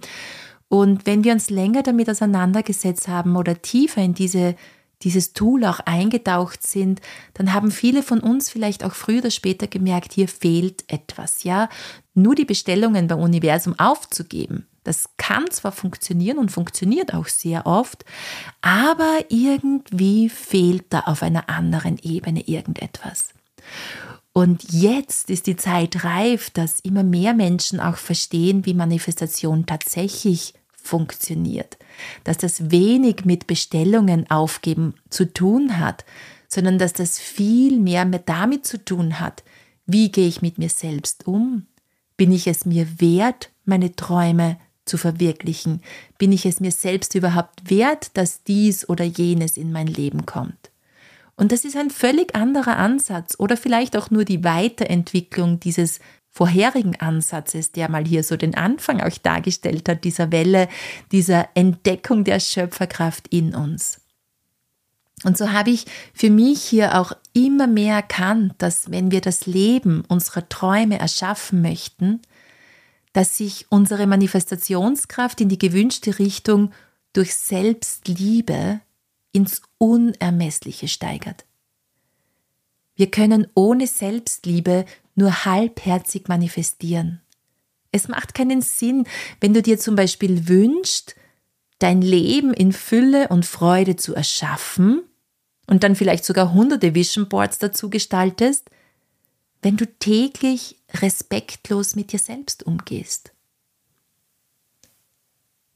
Und 0.67 1.07
wenn 1.07 1.23
wir 1.23 1.33
uns 1.33 1.49
länger 1.49 1.81
damit 1.81 2.09
auseinandergesetzt 2.09 3.07
haben 3.07 3.35
oder 3.35 3.61
tiefer 3.61 4.01
in 4.01 4.13
diese 4.13 4.55
dieses 5.03 5.33
Tool 5.33 5.65
auch 5.65 5.79
eingetaucht 5.81 6.65
sind, 6.65 7.01
dann 7.33 7.53
haben 7.53 7.71
viele 7.71 8.03
von 8.03 8.19
uns 8.19 8.49
vielleicht 8.49 8.83
auch 8.83 8.93
früher 8.93 9.19
oder 9.19 9.31
später 9.31 9.67
gemerkt, 9.67 10.13
hier 10.13 10.27
fehlt 10.27 10.83
etwas, 10.87 11.43
ja. 11.43 11.69
Nur 12.13 12.35
die 12.35 12.45
Bestellungen 12.45 13.07
beim 13.07 13.19
Universum 13.19 13.77
aufzugeben, 13.79 14.67
Das 14.83 15.09
kann 15.17 15.49
zwar 15.51 15.71
funktionieren 15.71 16.37
und 16.37 16.51
funktioniert 16.51 17.13
auch 17.13 17.27
sehr 17.27 17.65
oft, 17.65 18.05
aber 18.61 19.19
irgendwie 19.29 20.29
fehlt 20.29 20.85
da 20.89 21.01
auf 21.01 21.21
einer 21.21 21.49
anderen 21.49 21.97
Ebene 21.99 22.41
irgendetwas. 22.47 23.29
Und 24.33 24.71
jetzt 24.71 25.29
ist 25.29 25.47
die 25.47 25.57
Zeit 25.57 26.03
reif, 26.03 26.49
dass 26.49 26.79
immer 26.79 27.03
mehr 27.03 27.33
Menschen 27.33 27.79
auch 27.79 27.97
verstehen, 27.97 28.65
wie 28.65 28.73
Manifestation 28.73 29.65
tatsächlich 29.65 30.53
funktioniert. 30.87 31.77
Dass 32.23 32.37
das 32.37 32.71
wenig 32.71 33.25
mit 33.25 33.47
Bestellungen 33.47 34.29
aufgeben 34.29 34.95
zu 35.09 35.31
tun 35.31 35.79
hat, 35.79 36.05
sondern 36.47 36.79
dass 36.79 36.93
das 36.93 37.19
viel 37.19 37.79
mehr 37.79 38.05
damit 38.05 38.65
zu 38.65 38.83
tun 38.83 39.19
hat, 39.19 39.43
wie 39.85 40.11
gehe 40.11 40.27
ich 40.27 40.41
mit 40.41 40.57
mir 40.57 40.69
selbst 40.69 41.27
um? 41.27 41.65
Bin 42.17 42.31
ich 42.31 42.47
es 42.47 42.65
mir 42.65 42.99
wert, 42.99 43.49
meine 43.65 43.95
Träume 43.95 44.59
zu 44.85 44.97
verwirklichen? 44.97 45.81
Bin 46.17 46.31
ich 46.31 46.45
es 46.45 46.59
mir 46.59 46.71
selbst 46.71 47.15
überhaupt 47.15 47.69
wert, 47.69 48.11
dass 48.15 48.43
dies 48.43 48.87
oder 48.87 49.05
jenes 49.05 49.57
in 49.57 49.71
mein 49.71 49.87
Leben 49.87 50.25
kommt? 50.25 50.69
Und 51.35 51.53
das 51.53 51.63
ist 51.63 51.77
ein 51.77 51.89
völlig 51.89 52.35
anderer 52.35 52.77
Ansatz 52.77 53.35
oder 53.39 53.55
vielleicht 53.55 53.95
auch 53.95 54.11
nur 54.11 54.25
die 54.25 54.43
Weiterentwicklung 54.43 55.59
dieses 55.59 55.99
vorherigen 56.39 56.95
Ansatzes, 57.01 57.73
der 57.73 57.91
mal 57.91 58.05
hier 58.05 58.23
so 58.23 58.37
den 58.37 58.55
Anfang 58.55 59.01
auch 59.01 59.17
dargestellt 59.17 59.89
hat, 59.89 60.05
dieser 60.05 60.31
Welle, 60.31 60.69
dieser 61.11 61.49
Entdeckung 61.53 62.23
der 62.23 62.39
Schöpferkraft 62.39 63.27
in 63.27 63.53
uns. 63.53 63.99
Und 65.25 65.37
so 65.37 65.51
habe 65.51 65.71
ich 65.71 65.85
für 66.13 66.29
mich 66.29 66.63
hier 66.63 66.97
auch 66.97 67.11
immer 67.33 67.67
mehr 67.67 67.95
erkannt, 67.95 68.53
dass 68.59 68.89
wenn 68.89 69.11
wir 69.11 69.19
das 69.19 69.47
Leben 69.47 70.05
unserer 70.07 70.47
Träume 70.47 70.97
erschaffen 70.97 71.61
möchten, 71.61 72.21
dass 73.11 73.35
sich 73.35 73.65
unsere 73.67 74.07
Manifestationskraft 74.07 75.41
in 75.41 75.49
die 75.49 75.59
gewünschte 75.59 76.19
Richtung 76.19 76.71
durch 77.11 77.35
Selbstliebe 77.35 78.79
ins 79.33 79.61
Unermessliche 79.77 80.87
steigert. 80.87 81.43
Wir 82.99 83.09
können 83.09 83.47
ohne 83.55 83.87
Selbstliebe 83.87 84.83
nur 85.15 85.45
halbherzig 85.45 86.27
manifestieren. 86.27 87.21
Es 87.93 88.09
macht 88.09 88.33
keinen 88.33 88.61
Sinn, 88.61 89.07
wenn 89.39 89.53
du 89.53 89.61
dir 89.61 89.79
zum 89.79 89.95
Beispiel 89.95 90.49
wünschst, 90.49 91.15
dein 91.77 92.01
Leben 92.01 92.53
in 92.53 92.73
Fülle 92.73 93.29
und 93.29 93.45
Freude 93.45 93.95
zu 93.95 94.15
erschaffen 94.15 95.01
und 95.65 95.83
dann 95.83 95.95
vielleicht 95.95 96.25
sogar 96.25 96.53
hunderte 96.53 96.93
Vision 96.93 97.29
Boards 97.29 97.57
dazu 97.57 97.89
gestaltest, 97.89 98.69
wenn 99.61 99.77
du 99.77 99.85
täglich 99.85 100.75
respektlos 100.95 101.95
mit 101.95 102.11
dir 102.11 102.19
selbst 102.19 102.63
umgehst. 102.63 103.31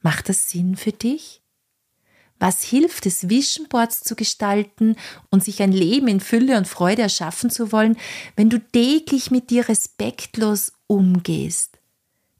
Macht 0.02 0.28
das 0.28 0.50
Sinn 0.50 0.76
für 0.76 0.92
dich? 0.92 1.40
Was 2.44 2.62
hilft 2.62 3.06
es, 3.06 3.30
Vision 3.30 3.68
zu 3.88 4.14
gestalten 4.14 4.96
und 5.30 5.42
sich 5.42 5.62
ein 5.62 5.72
Leben 5.72 6.08
in 6.08 6.20
Fülle 6.20 6.58
und 6.58 6.68
Freude 6.68 7.00
erschaffen 7.00 7.48
zu 7.48 7.72
wollen, 7.72 7.96
wenn 8.36 8.50
du 8.50 8.58
täglich 8.58 9.30
mit 9.30 9.48
dir 9.48 9.66
respektlos 9.66 10.74
umgehst, 10.86 11.78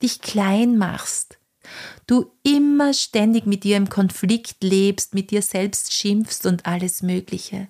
dich 0.02 0.20
klein 0.20 0.76
machst, 0.76 1.38
du 2.06 2.30
immer 2.42 2.92
ständig 2.92 3.46
mit 3.46 3.64
dir 3.64 3.78
im 3.78 3.88
Konflikt 3.88 4.62
lebst, 4.62 5.14
mit 5.14 5.30
dir 5.30 5.40
selbst 5.40 5.94
schimpfst 5.94 6.44
und 6.44 6.66
alles 6.66 7.00
Mögliche? 7.00 7.68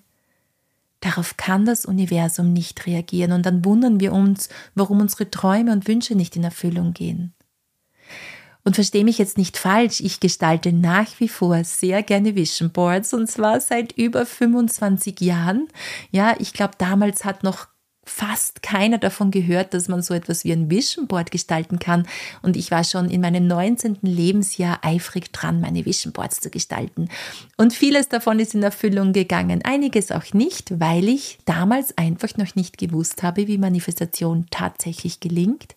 Darauf 0.99 1.37
kann 1.37 1.65
das 1.65 1.85
Universum 1.85 2.51
nicht 2.51 2.85
reagieren 2.85 3.31
und 3.31 3.45
dann 3.45 3.63
wundern 3.63 4.01
wir 4.01 4.11
uns, 4.11 4.49
warum 4.73 4.99
unsere 4.99 5.31
Träume 5.31 5.71
und 5.71 5.87
Wünsche 5.87 6.15
nicht 6.15 6.35
in 6.35 6.43
Erfüllung 6.43 6.91
gehen. 6.91 7.34
Und 8.65 8.73
verstehe 8.73 9.03
mich 9.03 9.19
jetzt 9.19 9.37
nicht 9.37 9.57
falsch, 9.57 10.01
ich 10.01 10.19
gestalte 10.19 10.73
nach 10.73 11.07
wie 11.19 11.29
vor 11.29 11.63
sehr 11.63 12.01
gerne 12.01 12.35
Vision 12.35 12.71
Boards 12.71 13.13
und 13.13 13.29
zwar 13.29 13.61
seit 13.61 13.91
über 13.91 14.25
25 14.25 15.21
Jahren. 15.21 15.67
Ja, 16.11 16.35
ich 16.39 16.51
glaube, 16.51 16.73
damals 16.79 17.25
hat 17.25 17.43
noch 17.43 17.67
fast 18.05 18.61
keiner 18.61 18.97
davon 18.97 19.31
gehört, 19.31 19.73
dass 19.73 19.87
man 19.87 20.01
so 20.01 20.13
etwas 20.13 20.43
wie 20.45 20.51
ein 20.51 20.69
Vision 20.69 21.07
Board 21.07 21.31
gestalten 21.31 21.79
kann. 21.79 22.07
Und 22.41 22.55
ich 22.55 22.71
war 22.71 22.83
schon 22.83 23.09
in 23.09 23.21
meinem 23.21 23.47
19. 23.47 23.99
Lebensjahr 24.01 24.79
eifrig 24.83 25.31
dran, 25.31 25.59
meine 25.59 25.85
Vision 25.85 26.13
Boards 26.13 26.39
zu 26.39 26.49
gestalten. 26.49 27.09
Und 27.57 27.73
vieles 27.73 28.07
davon 28.09 28.39
ist 28.39 28.53
in 28.53 28.63
Erfüllung 28.63 29.11
gegangen, 29.11 29.61
einiges 29.63 30.11
auch 30.11 30.33
nicht, 30.33 30.79
weil 30.79 31.07
ich 31.09 31.39
damals 31.45 31.97
einfach 31.97 32.37
noch 32.37 32.55
nicht 32.55 32.77
gewusst 32.77 33.23
habe, 33.23 33.47
wie 33.47 33.57
Manifestation 33.57 34.45
tatsächlich 34.51 35.19
gelingt. 35.19 35.75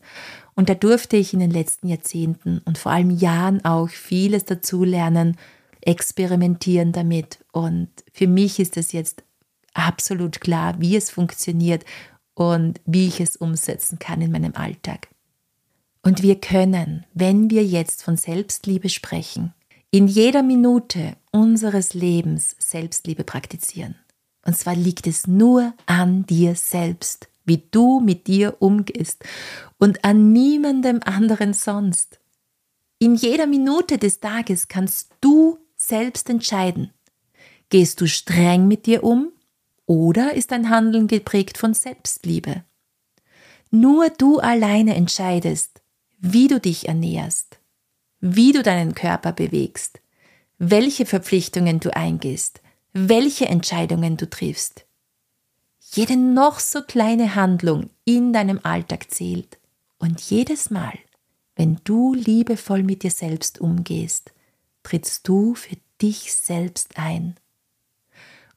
Und 0.59 0.69
da 0.69 0.75
durfte 0.75 1.17
ich 1.17 1.33
in 1.33 1.39
den 1.39 1.53
letzten 1.53 1.87
Jahrzehnten 1.87 2.61
und 2.65 2.79
vor 2.79 2.91
allem 2.91 3.11
Jahren 3.11 3.65
auch 3.65 3.89
vieles 3.91 4.45
dazulernen, 4.45 5.37
experimentieren 5.83 6.91
damit. 6.91 7.39
Und 7.53 7.89
für 8.13 8.27
mich 8.27 8.59
ist 8.59 8.77
es 8.77 8.91
jetzt 8.91 9.23
absolut 9.73 10.41
klar, 10.41 10.75
wie 10.81 10.97
es 10.97 11.11
funktioniert 11.11 11.85
und 12.35 12.81
wie 12.87 13.07
ich 13.07 13.21
es 13.21 13.37
umsetzen 13.37 14.01
kann 14.01 14.21
in 14.21 14.33
meinem 14.33 14.57
Alltag. 14.57 15.07
Und 16.03 16.25
wir 16.25 16.41
können, 16.41 17.07
wenn 17.15 17.51
wir 17.51 17.65
jetzt 17.65 18.03
von 18.03 18.17
Selbstliebe 18.17 18.89
sprechen, 18.89 19.55
in 19.93 20.09
jeder 20.09 20.43
Minute 20.43 21.15
unseres 21.31 21.95
Lebens 21.95 22.57
Selbstliebe 22.59 23.23
praktizieren. 23.23 23.95
Und 24.45 24.59
zwar 24.59 24.75
liegt 24.75 25.07
es 25.07 25.29
nur 25.29 25.73
an 25.87 26.27
dir 26.27 26.57
selbst 26.57 27.29
wie 27.49 27.65
du 27.71 28.01
mit 28.01 28.27
dir 28.27 28.57
umgehst 28.61 29.25
und 29.79 30.05
an 30.05 30.33
niemandem 30.33 31.01
anderen 31.05 31.55
sonst. 31.55 32.21
In 32.99 33.15
jeder 33.15 33.47
Minute 33.47 33.99
des 33.99 34.21
Tages 34.21 34.69
kannst 34.69 35.13
du 35.21 35.59
selbst 35.77 36.29
entscheiden. 36.29 36.93
Gehst 37.71 38.01
du 38.01 38.07
streng 38.07 38.67
mit 38.67 38.87
dir 38.87 39.05
um 39.05 39.33
oder 39.87 40.35
ist 40.35 40.51
dein 40.51 40.69
Handeln 40.69 41.07
geprägt 41.07 41.59
von 41.59 41.75
Selbstliebe? 41.75 42.65
Nur 43.71 44.11
du 44.11 44.39
alleine 44.39 44.95
entscheidest, 44.95 45.83
wie 46.19 46.49
du 46.49 46.59
dich 46.61 46.89
ernährst, 46.89 47.61
wie 48.21 48.53
du 48.53 48.63
deinen 48.63 48.95
Körper 48.95 49.33
bewegst, 49.33 50.01
welche 50.59 51.07
Verpflichtungen 51.07 51.79
du 51.79 51.95
eingehst, 51.95 52.61
welche 52.93 53.47
Entscheidungen 53.47 54.17
du 54.17 54.29
triffst. 54.29 54.88
Jede 55.91 56.17
noch 56.17 56.61
so 56.61 56.83
kleine 56.83 57.35
Handlung 57.35 57.89
in 58.05 58.33
deinem 58.33 58.61
Alltag 58.63 59.11
zählt. 59.11 59.59
Und 59.99 60.21
jedes 60.21 60.71
Mal, 60.71 60.99
wenn 61.57 61.81
du 61.85 62.15
liebevoll 62.15 62.83
mit 62.83 63.03
dir 63.03 63.11
selbst 63.11 63.61
umgehst, 63.61 64.33
trittst 64.83 65.27
du 65.27 65.55
für 65.55 65.77
dich 66.01 66.35
selbst 66.35 66.99
ein. 66.99 67.35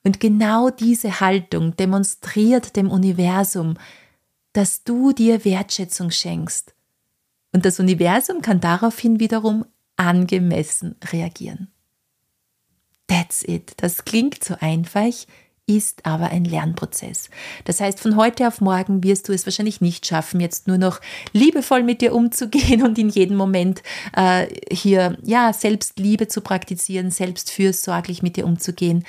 Und 0.03 0.19
genau 0.19 0.69
diese 0.69 1.19
Haltung 1.19 1.75
demonstriert 1.77 2.75
dem 2.75 2.89
Universum, 2.89 3.75
dass 4.53 4.83
du 4.83 5.13
dir 5.13 5.45
Wertschätzung 5.45 6.11
schenkst. 6.11 6.73
Und 7.53 7.65
das 7.65 7.79
Universum 7.79 8.41
kann 8.41 8.59
daraufhin 8.59 9.19
wiederum 9.19 9.65
angemessen 9.95 10.95
reagieren. 11.11 11.69
That's 13.07 13.43
it. 13.43 13.73
Das 13.77 14.05
klingt 14.05 14.43
so 14.43 14.55
einfach, 14.59 15.13
ist 15.77 16.05
aber 16.05 16.29
ein 16.29 16.45
Lernprozess. 16.45 17.29
Das 17.65 17.79
heißt, 17.79 17.99
von 17.99 18.15
heute 18.15 18.47
auf 18.47 18.61
morgen 18.61 19.03
wirst 19.03 19.29
du 19.29 19.33
es 19.33 19.45
wahrscheinlich 19.45 19.81
nicht 19.81 20.05
schaffen, 20.05 20.39
jetzt 20.39 20.67
nur 20.67 20.77
noch 20.77 20.99
liebevoll 21.33 21.83
mit 21.83 22.01
dir 22.01 22.13
umzugehen 22.13 22.83
und 22.83 22.97
in 22.97 23.09
jedem 23.09 23.37
Moment 23.37 23.81
äh, 24.15 24.47
hier 24.71 25.17
ja 25.23 25.53
Selbstliebe 25.53 26.27
zu 26.27 26.41
praktizieren, 26.41 27.11
selbstfürsorglich 27.11 28.21
mit 28.21 28.35
dir 28.35 28.45
umzugehen. 28.45 29.05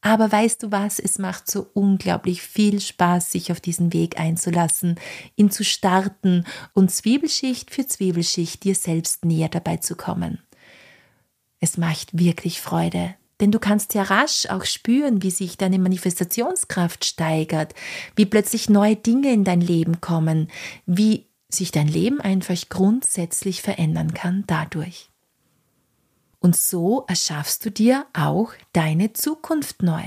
Aber 0.00 0.30
weißt 0.30 0.62
du 0.62 0.70
was, 0.70 1.00
es 1.00 1.18
macht 1.18 1.50
so 1.50 1.66
unglaublich 1.74 2.40
viel 2.40 2.80
Spaß, 2.80 3.32
sich 3.32 3.50
auf 3.50 3.60
diesen 3.60 3.92
Weg 3.92 4.20
einzulassen, 4.20 5.00
ihn 5.34 5.50
zu 5.50 5.64
starten 5.64 6.44
und 6.74 6.92
Zwiebelschicht 6.92 7.72
für 7.72 7.86
Zwiebelschicht 7.86 8.62
dir 8.62 8.74
selbst 8.74 9.24
näher 9.24 9.48
dabei 9.48 9.78
zu 9.78 9.96
kommen. 9.96 10.38
Es 11.58 11.76
macht 11.76 12.16
wirklich 12.16 12.60
Freude, 12.60 13.16
denn 13.40 13.52
du 13.52 13.58
kannst 13.58 13.94
ja 13.94 14.02
rasch 14.02 14.46
auch 14.46 14.64
spüren, 14.64 15.22
wie 15.22 15.30
sich 15.30 15.58
deine 15.58 15.78
Manifestationskraft 15.78 17.04
steigert, 17.04 17.74
wie 18.14 18.26
plötzlich 18.26 18.70
neue 18.70 18.96
Dinge 18.96 19.32
in 19.32 19.44
dein 19.44 19.60
Leben 19.60 20.00
kommen, 20.00 20.48
wie 20.86 21.26
sich 21.48 21.70
dein 21.70 21.88
Leben 21.88 22.20
einfach 22.20 22.56
grundsätzlich 22.68 23.62
verändern 23.62 24.14
kann 24.14 24.44
dadurch. 24.46 25.10
Und 26.40 26.56
so 26.56 27.04
erschaffst 27.08 27.64
du 27.64 27.70
dir 27.70 28.06
auch 28.12 28.52
deine 28.72 29.12
Zukunft 29.12 29.82
neu. 29.82 30.04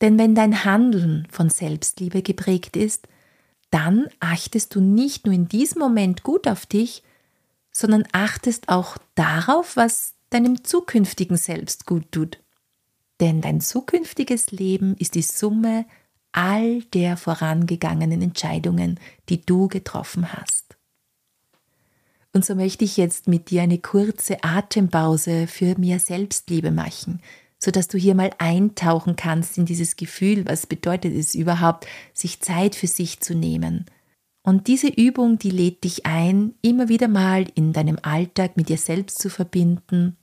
Denn 0.00 0.18
wenn 0.18 0.34
dein 0.34 0.64
Handeln 0.64 1.26
von 1.30 1.48
Selbstliebe 1.50 2.22
geprägt 2.22 2.76
ist, 2.76 3.08
dann 3.70 4.08
achtest 4.20 4.74
du 4.74 4.80
nicht 4.80 5.26
nur 5.26 5.34
in 5.34 5.48
diesem 5.48 5.80
Moment 5.80 6.22
gut 6.22 6.46
auf 6.46 6.66
dich, 6.66 7.02
sondern 7.72 8.04
achtest 8.12 8.68
auch 8.68 8.98
darauf, 9.14 9.76
was 9.76 10.14
deinem 10.30 10.64
zukünftigen 10.64 11.36
Selbst 11.36 11.86
gut 11.86 12.10
tut. 12.12 12.43
Denn 13.20 13.40
dein 13.40 13.60
zukünftiges 13.60 14.50
Leben 14.50 14.96
ist 14.98 15.14
die 15.14 15.22
Summe 15.22 15.86
all 16.32 16.82
der 16.82 17.16
vorangegangenen 17.16 18.20
Entscheidungen, 18.22 18.98
die 19.28 19.40
du 19.40 19.68
getroffen 19.68 20.32
hast. 20.32 20.76
Und 22.32 22.44
so 22.44 22.56
möchte 22.56 22.84
ich 22.84 22.96
jetzt 22.96 23.28
mit 23.28 23.50
dir 23.50 23.62
eine 23.62 23.78
kurze 23.78 24.42
Atempause 24.42 25.46
für 25.46 25.78
mehr 25.78 26.00
Selbstliebe 26.00 26.72
machen, 26.72 27.22
sodass 27.60 27.86
du 27.86 27.96
hier 27.96 28.16
mal 28.16 28.32
eintauchen 28.38 29.14
kannst 29.14 29.56
in 29.56 29.66
dieses 29.66 29.94
Gefühl, 29.94 30.44
was 30.44 30.66
bedeutet 30.66 31.14
es 31.14 31.36
überhaupt, 31.36 31.86
sich 32.12 32.40
Zeit 32.40 32.74
für 32.74 32.88
sich 32.88 33.20
zu 33.20 33.36
nehmen. 33.36 33.86
Und 34.42 34.66
diese 34.66 34.88
Übung, 34.88 35.38
die 35.38 35.50
lädt 35.50 35.84
dich 35.84 36.04
ein, 36.04 36.54
immer 36.60 36.88
wieder 36.88 37.06
mal 37.06 37.46
in 37.54 37.72
deinem 37.72 37.98
Alltag 38.02 38.56
mit 38.56 38.68
dir 38.68 38.78
selbst 38.78 39.18
zu 39.20 39.30
verbinden 39.30 40.16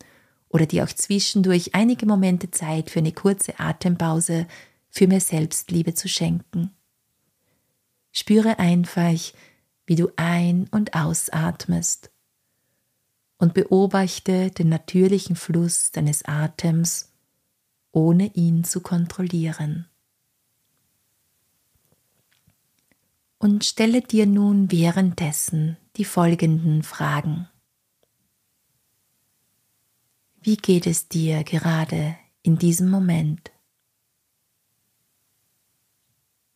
oder 0.52 0.66
dir 0.66 0.84
auch 0.84 0.94
zwischendurch 0.94 1.74
einige 1.74 2.06
Momente 2.06 2.52
Zeit 2.52 2.90
für 2.90 3.00
eine 3.00 3.14
kurze 3.14 3.60
Atempause 3.60 4.48
für 4.90 5.08
mehr 5.08 5.22
Selbstliebe 5.22 5.94
zu 5.94 6.08
schenken. 6.08 6.72
Spüre 8.12 8.60
einfach, 8.60 9.20
wie 9.86 9.96
du 9.96 10.10
ein- 10.18 10.68
und 10.72 10.94
ausatmest 10.94 12.12
und 13.38 13.54
beobachte 13.54 14.52
den 14.52 14.70
natürlichen 14.70 15.36
Fluss 15.36 15.92
deines 15.92 16.24
Atems, 16.26 17.12
ohne 17.92 18.34
ihn 18.36 18.64
zu 18.64 18.82
kontrollieren. 18.82 19.88
Und 23.40 23.66
stelle 23.66 24.02
dir 24.02 24.28
nun 24.28 24.72
währenddessen 24.72 25.78
die 25.96 26.06
folgenden 26.06 26.84
Fragen. 26.84 27.48
Wie 30.44 30.58
geht 30.58 30.88
es 30.88 31.08
dir 31.08 31.44
gerade 31.44 32.18
in 32.42 32.58
diesem 32.58 32.90
Moment? 32.90 33.52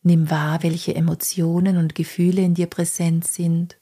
Nimm 0.02 0.28
wahr, 0.28 0.64
welche 0.64 0.96
Emotionen 0.96 1.76
und 1.76 1.94
Gefühle 1.94 2.42
in 2.42 2.54
dir 2.54 2.66
präsent 2.66 3.28
sind, 3.28 3.78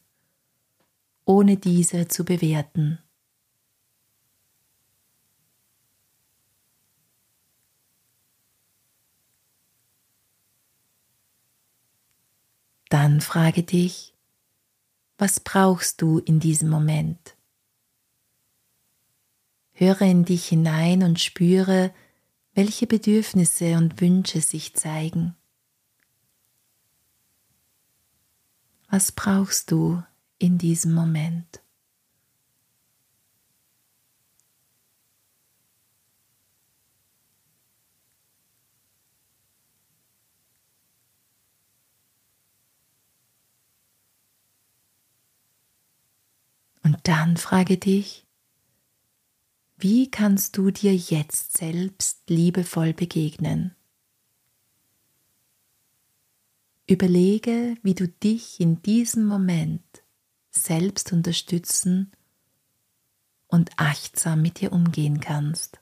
ohne 1.24 1.56
diese 1.56 2.06
zu 2.06 2.26
bewerten. 2.26 2.98
Dann 12.90 13.22
frage 13.22 13.62
dich, 13.62 14.14
was 15.16 15.40
brauchst 15.40 16.02
du 16.02 16.18
in 16.18 16.40
diesem 16.40 16.68
Moment? 16.68 17.33
Höre 19.74 20.02
in 20.02 20.24
dich 20.24 20.46
hinein 20.46 21.02
und 21.02 21.20
spüre, 21.20 21.92
welche 22.54 22.86
Bedürfnisse 22.86 23.76
und 23.76 24.00
Wünsche 24.00 24.40
sich 24.40 24.74
zeigen. 24.74 25.34
Was 28.88 29.10
brauchst 29.10 29.72
du 29.72 30.02
in 30.38 30.56
diesem 30.58 30.94
Moment? 30.94 31.60
Und 46.84 46.98
dann 47.08 47.36
frage 47.36 47.78
dich, 47.78 48.23
wie 49.84 50.10
kannst 50.10 50.56
du 50.56 50.70
dir 50.70 50.96
jetzt 50.96 51.58
selbst 51.58 52.30
liebevoll 52.30 52.94
begegnen? 52.94 53.76
Überlege, 56.86 57.76
wie 57.82 57.94
du 57.94 58.08
dich 58.08 58.60
in 58.60 58.80
diesem 58.80 59.26
Moment 59.26 59.84
selbst 60.50 61.12
unterstützen 61.12 62.12
und 63.46 63.72
achtsam 63.76 64.40
mit 64.40 64.62
dir 64.62 64.72
umgehen 64.72 65.20
kannst. 65.20 65.80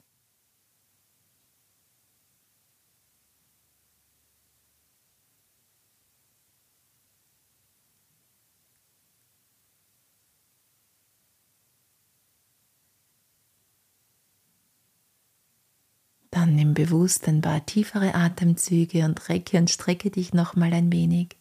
Dann 16.52 16.56
nimm 16.58 16.74
bewusst 16.74 17.26
ein 17.28 17.40
paar 17.40 17.64
tiefere 17.64 18.14
Atemzüge 18.14 19.06
und 19.06 19.30
recke 19.30 19.56
und 19.56 19.70
strecke 19.70 20.10
dich 20.10 20.34
nochmal 20.34 20.74
ein 20.74 20.92
wenig. 20.92 21.38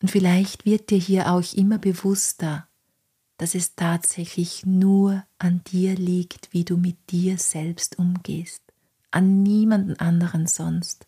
Und 0.00 0.10
vielleicht 0.10 0.64
wird 0.64 0.88
dir 0.88 0.96
hier 0.96 1.30
auch 1.30 1.52
immer 1.52 1.76
bewusster, 1.76 2.66
dass 3.36 3.54
es 3.54 3.74
tatsächlich 3.74 4.64
nur 4.64 5.22
an 5.36 5.60
dir 5.66 5.96
liegt, 5.96 6.54
wie 6.54 6.64
du 6.64 6.78
mit 6.78 6.96
dir 7.10 7.36
selbst 7.36 7.98
umgehst, 7.98 8.62
an 9.10 9.42
niemanden 9.42 9.96
anderen 9.96 10.46
sonst. 10.46 11.06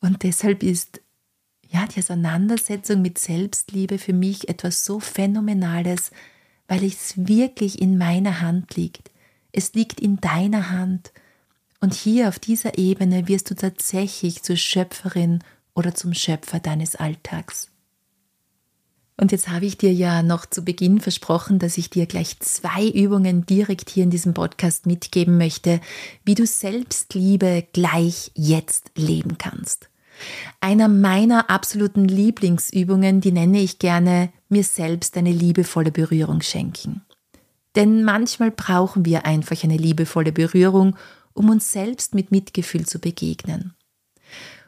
Und 0.00 0.24
deshalb 0.24 0.64
ist 0.64 1.00
ja 1.68 1.86
die 1.86 2.00
Auseinandersetzung 2.00 3.02
mit 3.02 3.18
Selbstliebe 3.18 3.98
für 3.98 4.14
mich 4.14 4.48
etwas 4.48 4.84
so 4.84 4.98
Phänomenales, 4.98 6.10
weil 6.66 6.82
es 6.82 7.14
wirklich 7.16 7.80
in 7.80 7.98
meiner 7.98 8.40
Hand 8.40 8.74
liegt. 8.74 9.12
Es 9.52 9.72
liegt 9.74 10.00
in 10.00 10.20
deiner 10.20 10.70
Hand. 10.70 11.12
Und 11.80 11.94
hier 11.94 12.28
auf 12.28 12.38
dieser 12.38 12.76
Ebene 12.76 13.28
wirst 13.28 13.50
du 13.50 13.54
tatsächlich 13.54 14.42
zur 14.42 14.56
Schöpferin 14.56 15.42
oder 15.74 15.94
zum 15.94 16.12
Schöpfer 16.12 16.58
deines 16.58 16.96
Alltags. 16.96 17.70
Und 19.20 19.32
jetzt 19.32 19.48
habe 19.48 19.66
ich 19.66 19.76
dir 19.76 19.92
ja 19.92 20.22
noch 20.22 20.46
zu 20.46 20.62
Beginn 20.62 21.00
versprochen, 21.00 21.58
dass 21.58 21.76
ich 21.76 21.90
dir 21.90 22.06
gleich 22.06 22.38
zwei 22.38 22.88
Übungen 22.88 23.44
direkt 23.46 23.90
hier 23.90 24.04
in 24.04 24.10
diesem 24.10 24.32
Podcast 24.32 24.86
mitgeben 24.86 25.38
möchte, 25.38 25.80
wie 26.24 26.36
du 26.36 26.46
Selbstliebe 26.46 27.66
gleich 27.72 28.30
jetzt 28.34 28.92
leben 28.96 29.36
kannst. 29.36 29.88
Einer 30.60 30.86
meiner 30.88 31.50
absoluten 31.50 32.06
Lieblingsübungen, 32.06 33.20
die 33.20 33.32
nenne 33.32 33.60
ich 33.60 33.80
gerne 33.80 34.32
mir 34.48 34.64
selbst 34.64 35.16
eine 35.16 35.32
liebevolle 35.32 35.90
Berührung 35.90 36.40
schenken. 36.40 37.02
Denn 37.76 38.04
manchmal 38.04 38.50
brauchen 38.50 39.04
wir 39.04 39.26
einfach 39.26 39.62
eine 39.62 39.76
liebevolle 39.76 40.32
Berührung, 40.32 40.96
um 41.32 41.50
uns 41.50 41.70
selbst 41.72 42.14
mit 42.14 42.30
Mitgefühl 42.30 42.86
zu 42.86 42.98
begegnen. 42.98 43.74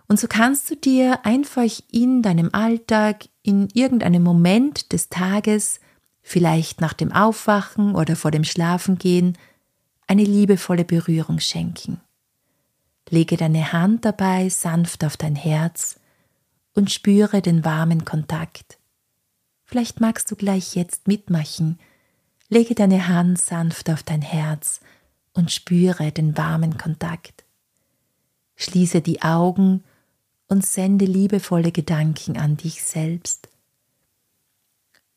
Und 0.06 0.18
so 0.18 0.26
kannst 0.26 0.70
du 0.70 0.76
dir 0.76 1.24
einfach 1.24 1.70
in 1.90 2.22
deinem 2.22 2.50
Alltag, 2.52 3.28
in 3.42 3.68
irgendeinem 3.74 4.22
Moment 4.22 4.92
des 4.92 5.08
Tages, 5.08 5.80
vielleicht 6.22 6.80
nach 6.80 6.92
dem 6.92 7.12
Aufwachen 7.12 7.94
oder 7.94 8.16
vor 8.16 8.30
dem 8.30 8.44
Schlafengehen, 8.44 9.38
eine 10.06 10.24
liebevolle 10.24 10.84
Berührung 10.84 11.38
schenken. 11.38 12.00
Lege 13.08 13.36
deine 13.36 13.72
Hand 13.72 14.04
dabei 14.04 14.48
sanft 14.48 15.04
auf 15.04 15.16
dein 15.16 15.36
Herz 15.36 16.00
und 16.74 16.90
spüre 16.90 17.42
den 17.42 17.64
warmen 17.64 18.04
Kontakt. 18.04 18.78
Vielleicht 19.64 20.00
magst 20.00 20.30
du 20.30 20.36
gleich 20.36 20.74
jetzt 20.74 21.06
mitmachen, 21.06 21.78
Lege 22.52 22.74
deine 22.74 23.06
Hand 23.06 23.40
sanft 23.40 23.88
auf 23.90 24.02
dein 24.02 24.22
Herz 24.22 24.80
und 25.34 25.52
spüre 25.52 26.10
den 26.10 26.36
warmen 26.36 26.78
Kontakt. 26.78 27.44
Schließe 28.56 29.00
die 29.00 29.22
Augen 29.22 29.84
und 30.48 30.66
sende 30.66 31.04
liebevolle 31.04 31.70
Gedanken 31.70 32.36
an 32.36 32.56
dich 32.56 32.82
selbst. 32.82 33.48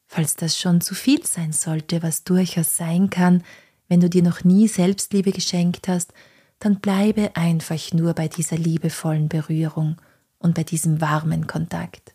Falls 0.06 0.36
das 0.36 0.60
schon 0.60 0.80
zu 0.80 0.94
viel 0.94 1.26
sein 1.26 1.54
sollte, 1.54 2.04
was 2.04 2.24
durchaus 2.24 2.78
sein 2.78 3.10
kann, 3.10 3.44
wenn 3.88 4.00
du 4.00 4.12
dir 4.12 4.22
noch 4.22 4.44
nie 4.44 4.68
Selbstliebe 4.68 5.32
geschenkt 5.32 5.88
hast, 5.88 6.14
dann 6.60 6.80
bleibe 6.82 7.36
einfach 7.36 7.94
nur 7.94 8.14
bei 8.14 8.28
dieser 8.28 8.58
liebevollen 8.58 9.28
Berührung 9.28 10.00
und 10.38 10.54
bei 10.54 10.64
diesem 10.64 11.02
warmen 11.02 11.48
Kontakt. 11.48 12.13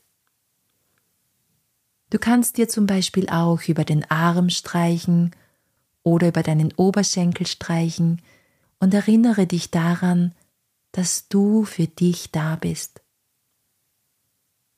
Du 2.11 2.19
kannst 2.19 2.57
dir 2.57 2.69
zum 2.69 2.87
Beispiel 2.87 3.29
auch 3.29 3.63
über 3.69 3.85
den 3.85 4.11
Arm 4.11 4.51
streichen 4.51 5.33
oder 6.03 6.29
über 6.29 6.43
deinen 6.43 6.73
Oberschenkel 6.73 7.47
streichen 7.47 8.23
und 8.81 8.95
erinnere 8.95 9.47
dich 9.47 9.71
daran, 9.71 10.35
dass 10.93 11.29
du 11.29 11.65
für 11.65 11.87
dich 11.87 12.31
da 12.33 12.57
bist. 12.57 13.03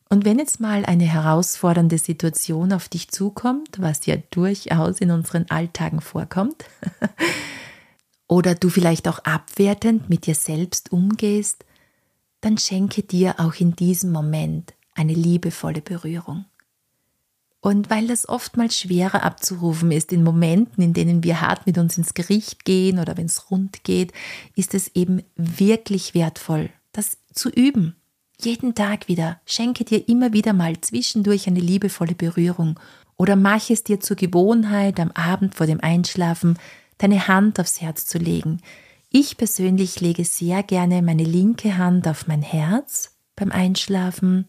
Und 0.08 0.24
wenn 0.24 0.40
jetzt 0.40 0.58
mal 0.58 0.84
eine 0.84 1.04
herausfordernde 1.04 1.98
Situation 1.98 2.72
auf 2.72 2.88
dich 2.88 3.10
zukommt, 3.10 3.80
was 3.80 4.06
ja 4.06 4.16
durchaus 4.32 5.00
in 5.00 5.12
unseren 5.12 5.48
Alltagen 5.50 6.00
vorkommt, 6.00 6.64
oder 8.26 8.56
du 8.56 8.70
vielleicht 8.70 9.06
auch 9.06 9.20
abwertend 9.20 10.08
mit 10.08 10.26
dir 10.26 10.34
selbst 10.34 10.90
umgehst, 10.92 11.64
dann 12.40 12.58
schenke 12.58 13.02
dir 13.02 13.38
auch 13.38 13.54
in 13.54 13.76
diesem 13.76 14.10
Moment 14.10 14.74
eine 14.94 15.14
liebevolle 15.14 15.80
Berührung. 15.80 16.44
Und 17.60 17.90
weil 17.90 18.06
das 18.06 18.28
oftmals 18.28 18.78
schwerer 18.78 19.22
abzurufen 19.22 19.92
ist 19.92 20.12
in 20.12 20.24
Momenten, 20.24 20.82
in 20.82 20.94
denen 20.94 21.22
wir 21.22 21.42
hart 21.42 21.66
mit 21.66 21.76
uns 21.76 21.98
ins 21.98 22.14
Gericht 22.14 22.64
gehen 22.64 22.98
oder 22.98 23.16
wenn 23.18 23.26
es 23.26 23.50
rund 23.50 23.84
geht, 23.84 24.12
ist 24.56 24.74
es 24.74 24.94
eben 24.94 25.22
wirklich 25.36 26.14
wertvoll, 26.14 26.70
das 26.92 27.18
zu 27.34 27.50
üben. 27.50 27.96
Jeden 28.40 28.74
Tag 28.74 29.08
wieder. 29.08 29.40
Schenke 29.44 29.84
dir 29.84 30.08
immer 30.08 30.32
wieder 30.32 30.54
mal 30.54 30.80
zwischendurch 30.80 31.46
eine 31.46 31.60
liebevolle 31.60 32.14
Berührung 32.14 32.80
oder 33.18 33.36
mach 33.36 33.68
es 33.68 33.84
dir 33.84 34.00
zur 34.00 34.16
Gewohnheit, 34.16 34.98
am 34.98 35.10
Abend 35.10 35.54
vor 35.54 35.66
dem 35.66 35.80
Einschlafen 35.80 36.58
deine 36.96 37.28
Hand 37.28 37.60
aufs 37.60 37.82
Herz 37.82 38.06
zu 38.06 38.16
legen. 38.16 38.62
Ich 39.10 39.36
persönlich 39.36 40.00
lege 40.00 40.24
sehr 40.24 40.62
gerne 40.62 41.02
meine 41.02 41.24
linke 41.24 41.76
Hand 41.76 42.08
auf 42.08 42.26
mein 42.26 42.40
Herz 42.40 43.18
beim 43.36 43.52
Einschlafen 43.52 44.46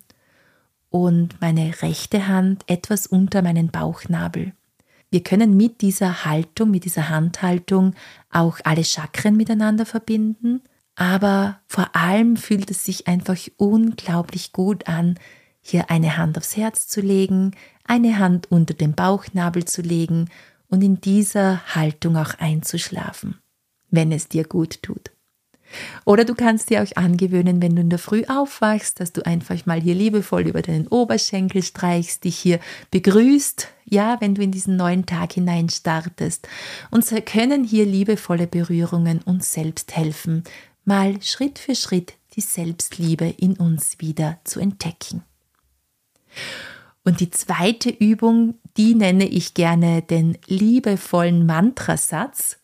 und 0.92 1.42
meine 1.42 1.82
rechte 1.82 2.28
Hand 2.28 2.64
etwas 2.68 3.08
unter 3.08 3.42
meinen 3.42 3.70
Bauchnabel. 3.70 4.54
Wir 5.10 5.24
können 5.24 5.58
mit 5.58 5.82
dieser 5.82 6.26
Haltung, 6.26 6.70
mit 6.70 6.86
dieser 6.86 7.10
Handhaltung 7.10 7.96
auch 8.30 8.60
alle 8.64 8.84
Chakren 8.84 9.36
miteinander 9.36 9.86
verbinden, 9.86 10.62
aber 10.96 11.60
vor 11.66 11.96
allem 11.96 12.38
fühlt 12.38 12.70
es 12.70 12.86
sich 12.86 13.08
einfach 13.08 13.38
unglaublich 13.58 14.52
gut 14.52 14.88
an, 14.88 15.18
hier 15.62 15.90
eine 15.90 16.18
Hand 16.18 16.38
aufs 16.38 16.58
Herz 16.58 16.88
zu 16.88 17.02
legen, 17.02 17.52
eine 17.86 18.20
Hand 18.20 18.52
unter 18.52 18.74
den 18.74 18.94
Bauchnabel 18.94 19.66
zu 19.66 19.82
legen 19.82 20.30
und 20.68 20.82
in 20.82 21.02
dieser 21.02 21.76
Haltung 21.76 22.18
auch 22.18 22.36
einzuschlafen, 22.36 23.38
wenn 23.90 24.12
es 24.12 24.28
dir 24.28 24.44
gut 24.44 24.82
tut. 24.84 25.12
Oder 26.06 26.26
du 26.26 26.36
kannst 26.36 26.70
dir 26.70 26.84
auch 26.84 26.96
angewöhnen, 26.96 27.62
wenn 27.62 27.76
du 27.76 27.82
in 27.82 27.90
der 27.90 28.00
Früh 28.00 28.24
aufwachst, 28.28 29.00
dass 29.00 29.14
du 29.14 29.26
einfach 29.26 29.66
mal 29.66 29.82
hier 29.82 29.96
liebevoll 29.96 30.48
über 30.48 30.62
deinen 30.62 30.88
Oberschenkel 30.88 31.64
streichst, 31.64 32.24
dich 32.24 32.38
hier 32.38 32.60
begrüßt, 32.92 33.68
ja, 33.86 34.18
wenn 34.20 34.36
du 34.36 34.42
in 34.42 34.52
diesen 34.52 34.76
neuen 34.76 35.06
Tag 35.06 35.34
hinein 35.34 35.70
startest. 35.70 36.48
Und 36.90 37.06
so 37.06 37.20
können 37.22 37.64
hier 37.64 37.86
liebevolle 37.86 38.48
Berührungen 38.48 39.22
uns 39.22 39.54
selbst 39.54 39.96
helfen, 39.96 40.44
mal 40.86 41.22
Schritt 41.22 41.60
für 41.60 41.76
Schritt 41.76 42.14
die 42.36 42.42
Selbstliebe 42.42 43.26
in 43.38 43.58
uns 43.58 44.00
wieder 44.00 44.40
zu 44.44 44.60
entdecken. 44.60 45.24
Und 47.04 47.20
die 47.20 47.32
zweite 47.32 47.90
Übung, 47.90 48.56
die 48.78 48.96
nenne 48.96 49.28
ich 49.28 49.54
gerne 49.54 50.02
den 50.02 50.38
liebevollen 50.48 51.46
Mantrasatz, 51.46 52.58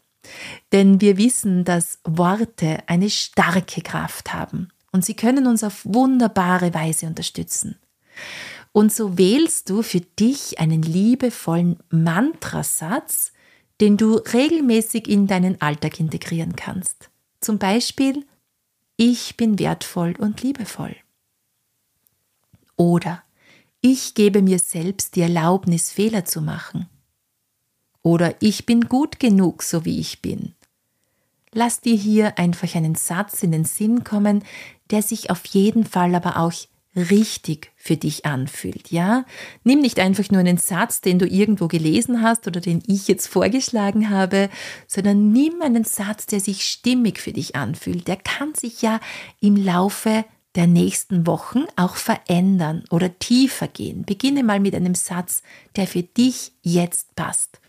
denn 0.71 1.01
wir 1.01 1.17
wissen, 1.17 1.63
dass 1.63 1.99
Worte 2.03 2.79
eine 2.87 3.09
starke 3.09 3.81
Kraft 3.81 4.33
haben 4.33 4.69
und 4.91 5.05
sie 5.05 5.15
können 5.15 5.47
uns 5.47 5.63
auf 5.63 5.85
wunderbare 5.85 6.73
Weise 6.73 7.05
unterstützen. 7.07 7.77
Und 8.71 8.93
so 8.93 9.17
wählst 9.17 9.69
du 9.69 9.81
für 9.81 10.01
dich 10.01 10.59
einen 10.59 10.81
liebevollen 10.81 11.79
Mantrasatz, 11.89 13.31
den 13.81 13.97
du 13.97 14.15
regelmäßig 14.15 15.07
in 15.07 15.27
deinen 15.27 15.61
Alltag 15.61 15.99
integrieren 15.99 16.55
kannst. 16.55 17.09
Zum 17.41 17.59
Beispiel, 17.59 18.25
ich 18.95 19.37
bin 19.37 19.59
wertvoll 19.59 20.15
und 20.17 20.41
liebevoll. 20.41 20.95
Oder 22.75 23.23
ich 23.81 24.15
gebe 24.15 24.41
mir 24.41 24.59
selbst 24.59 25.15
die 25.15 25.21
Erlaubnis, 25.21 25.91
Fehler 25.91 26.25
zu 26.25 26.41
machen. 26.41 26.87
Oder 28.03 28.35
ich 28.39 28.65
bin 28.65 28.81
gut 28.87 29.19
genug, 29.19 29.63
so 29.63 29.85
wie 29.85 29.99
ich 29.99 30.21
bin. 30.21 30.53
Lass 31.51 31.81
dir 31.81 31.95
hier 31.95 32.37
einfach 32.37 32.75
einen 32.75 32.95
Satz 32.95 33.43
in 33.43 33.51
den 33.51 33.65
Sinn 33.65 34.03
kommen, 34.03 34.43
der 34.91 35.01
sich 35.01 35.29
auf 35.29 35.45
jeden 35.45 35.85
Fall 35.85 36.13
aber 36.15 36.37
auch 36.37 36.53
richtig 36.97 37.71
für 37.75 37.95
dich 37.95 38.25
anfühlt, 38.25 38.91
ja? 38.91 39.25
Nimm 39.63 39.79
nicht 39.79 39.99
einfach 39.99 40.29
nur 40.31 40.39
einen 40.39 40.57
Satz, 40.57 41.01
den 41.01 41.19
du 41.19 41.27
irgendwo 41.27 41.67
gelesen 41.67 42.21
hast 42.21 42.47
oder 42.47 42.59
den 42.59 42.81
ich 42.87 43.07
jetzt 43.07 43.27
vorgeschlagen 43.27 44.09
habe, 44.09 44.49
sondern 44.87 45.31
nimm 45.31 45.61
einen 45.61 45.83
Satz, 45.83 46.25
der 46.25 46.39
sich 46.39 46.65
stimmig 46.67 47.19
für 47.19 47.33
dich 47.33 47.55
anfühlt. 47.55 48.07
Der 48.07 48.17
kann 48.17 48.55
sich 48.55 48.81
ja 48.81 48.99
im 49.39 49.55
Laufe 49.55 50.25
der 50.55 50.67
nächsten 50.67 51.27
Wochen 51.27 51.65
auch 51.75 51.95
verändern 51.95 52.83
oder 52.89 53.19
tiefer 53.19 53.67
gehen. 53.67 54.05
Beginne 54.05 54.43
mal 54.43 54.59
mit 54.59 54.73
einem 54.73 54.95
Satz, 54.95 55.43
der 55.75 55.85
für 55.85 56.01
dich 56.01 56.51
jetzt 56.63 57.15
passt. 57.15 57.59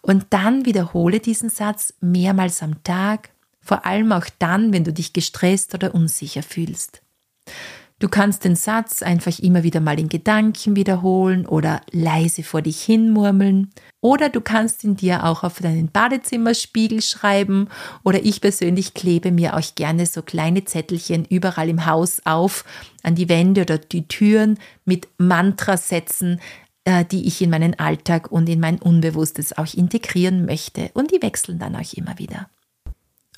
Und 0.00 0.26
dann 0.30 0.66
wiederhole 0.66 1.20
diesen 1.20 1.50
Satz 1.50 1.94
mehrmals 2.00 2.62
am 2.62 2.82
Tag, 2.84 3.30
vor 3.60 3.86
allem 3.86 4.12
auch 4.12 4.26
dann, 4.38 4.72
wenn 4.72 4.84
du 4.84 4.92
dich 4.92 5.12
gestresst 5.12 5.74
oder 5.74 5.94
unsicher 5.94 6.42
fühlst. 6.42 7.02
Du 8.02 8.08
kannst 8.08 8.44
den 8.44 8.56
Satz 8.56 9.00
einfach 9.00 9.38
immer 9.38 9.62
wieder 9.62 9.78
mal 9.78 9.96
in 10.00 10.08
Gedanken 10.08 10.74
wiederholen 10.74 11.46
oder 11.46 11.82
leise 11.92 12.42
vor 12.42 12.60
dich 12.60 12.82
hinmurmeln. 12.82 13.70
Oder 14.00 14.28
du 14.28 14.40
kannst 14.40 14.82
ihn 14.82 14.96
dir 14.96 15.24
auch 15.24 15.44
auf 15.44 15.60
deinen 15.60 15.88
Badezimmerspiegel 15.88 17.00
schreiben. 17.00 17.68
Oder 18.02 18.24
ich 18.24 18.40
persönlich 18.40 18.94
klebe 18.94 19.30
mir 19.30 19.56
auch 19.56 19.74
gerne 19.76 20.06
so 20.06 20.22
kleine 20.22 20.64
Zettelchen 20.64 21.24
überall 21.26 21.68
im 21.68 21.86
Haus 21.86 22.20
auf, 22.24 22.64
an 23.04 23.14
die 23.14 23.28
Wände 23.28 23.62
oder 23.62 23.78
die 23.78 24.08
Türen 24.08 24.58
mit 24.84 25.06
Mantrasätzen, 25.18 26.40
die 26.86 27.26
ich 27.26 27.40
in 27.40 27.50
meinen 27.50 27.78
Alltag 27.78 28.30
und 28.30 28.48
in 28.48 28.60
mein 28.60 28.80
Unbewusstes 28.80 29.56
auch 29.56 29.72
integrieren 29.74 30.44
möchte. 30.44 30.90
Und 30.94 31.12
die 31.12 31.22
wechseln 31.22 31.58
dann 31.58 31.76
auch 31.76 31.92
immer 31.94 32.18
wieder. 32.18 32.48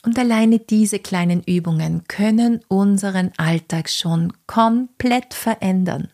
Und 0.05 0.19
alleine 0.19 0.59
diese 0.59 0.99
kleinen 0.99 1.43
Übungen 1.43 2.05
können 2.09 2.61
unseren 2.69 3.33
Alltag 3.39 3.89
schon 3.89 4.33
komplett 4.47 5.33
verändern. 5.33 6.09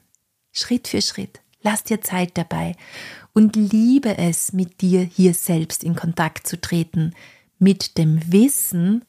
Schritt 0.52 0.88
für 0.88 1.02
Schritt. 1.02 1.40
Lass 1.62 1.82
dir 1.82 2.00
Zeit 2.00 2.38
dabei 2.38 2.76
und 3.32 3.56
liebe 3.56 4.16
es, 4.16 4.52
mit 4.52 4.80
dir 4.80 5.02
hier 5.02 5.34
selbst 5.34 5.84
in 5.84 5.94
Kontakt 5.94 6.46
zu 6.46 6.60
treten, 6.60 7.14
mit 7.58 7.98
dem 7.98 8.32
Wissen, 8.32 9.04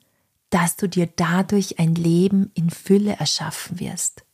dass 0.50 0.76
du 0.76 0.88
dir 0.88 1.08
dadurch 1.16 1.80
ein 1.80 1.96
Leben 1.96 2.52
in 2.56 2.70
Fülle 2.70 3.14
erschaffen 3.14 3.80
wirst. 3.80 4.26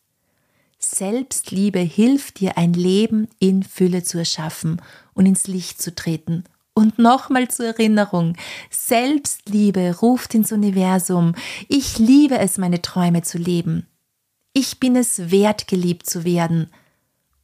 Selbstliebe 0.79 1.79
hilft 1.79 2.39
dir, 2.39 2.57
ein 2.57 2.73
Leben 2.73 3.27
in 3.39 3.63
Fülle 3.63 4.03
zu 4.03 4.17
erschaffen 4.17 4.81
und 5.13 5.25
ins 5.25 5.47
Licht 5.47 5.81
zu 5.81 5.93
treten 5.93 6.43
und 6.77 6.99
nochmal 6.99 7.47
zur 7.47 7.65
Erinnerung, 7.65 8.37
Selbstliebe 8.69 9.97
ruft 9.99 10.35
ins 10.35 10.51
Universum. 10.51 11.33
Ich 11.67 11.97
liebe 11.97 12.37
es, 12.37 12.59
meine 12.59 12.83
Träume 12.83 13.23
zu 13.23 13.39
leben. 13.39 13.87
Ich 14.53 14.79
bin 14.79 14.95
es 14.95 15.31
wert, 15.31 15.67
geliebt 15.67 16.07
zu 16.07 16.23
werden. 16.23 16.69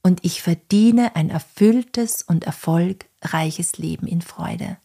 Und 0.04 0.24
ich 0.24 0.44
verdiene 0.44 1.16
ein 1.16 1.32
erfülltes 1.32 2.22
und 2.22 2.44
erfolgreiches 2.44 3.80
Leben 3.80 4.06
in 4.06 4.22
Freude. 4.22 4.78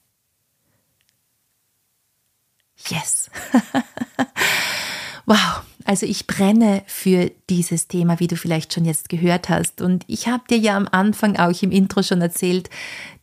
Yes. 2.89 3.29
wow. 5.27 5.68
Also 5.89 6.05
ich 6.05 6.27
brenne 6.27 6.83
für 6.85 7.31
dieses 7.49 7.89
Thema, 7.89 8.21
wie 8.21 8.27
du 8.27 8.37
vielleicht 8.37 8.75
schon 8.75 8.85
jetzt 8.85 9.09
gehört 9.09 9.49
hast. 9.49 9.81
Und 9.81 10.05
ich 10.07 10.29
habe 10.29 10.43
dir 10.51 10.59
ja 10.59 10.77
am 10.77 10.87
Anfang 10.93 11.37
auch 11.37 11.63
im 11.63 11.71
Intro 11.71 12.03
schon 12.03 12.21
erzählt, 12.21 12.69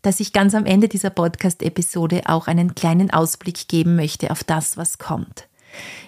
dass 0.02 0.20
ich 0.20 0.34
ganz 0.34 0.56
am 0.56 0.66
Ende 0.66 0.88
dieser 0.88 1.12
Podcast-Episode 1.12 2.24
auch 2.26 2.48
einen 2.48 2.74
kleinen 2.74 3.12
Ausblick 3.12 3.68
geben 3.68 3.96
möchte 3.96 4.32
auf 4.32 4.44
das, 4.44 4.78
was 4.78 4.98
kommt. 4.98 5.48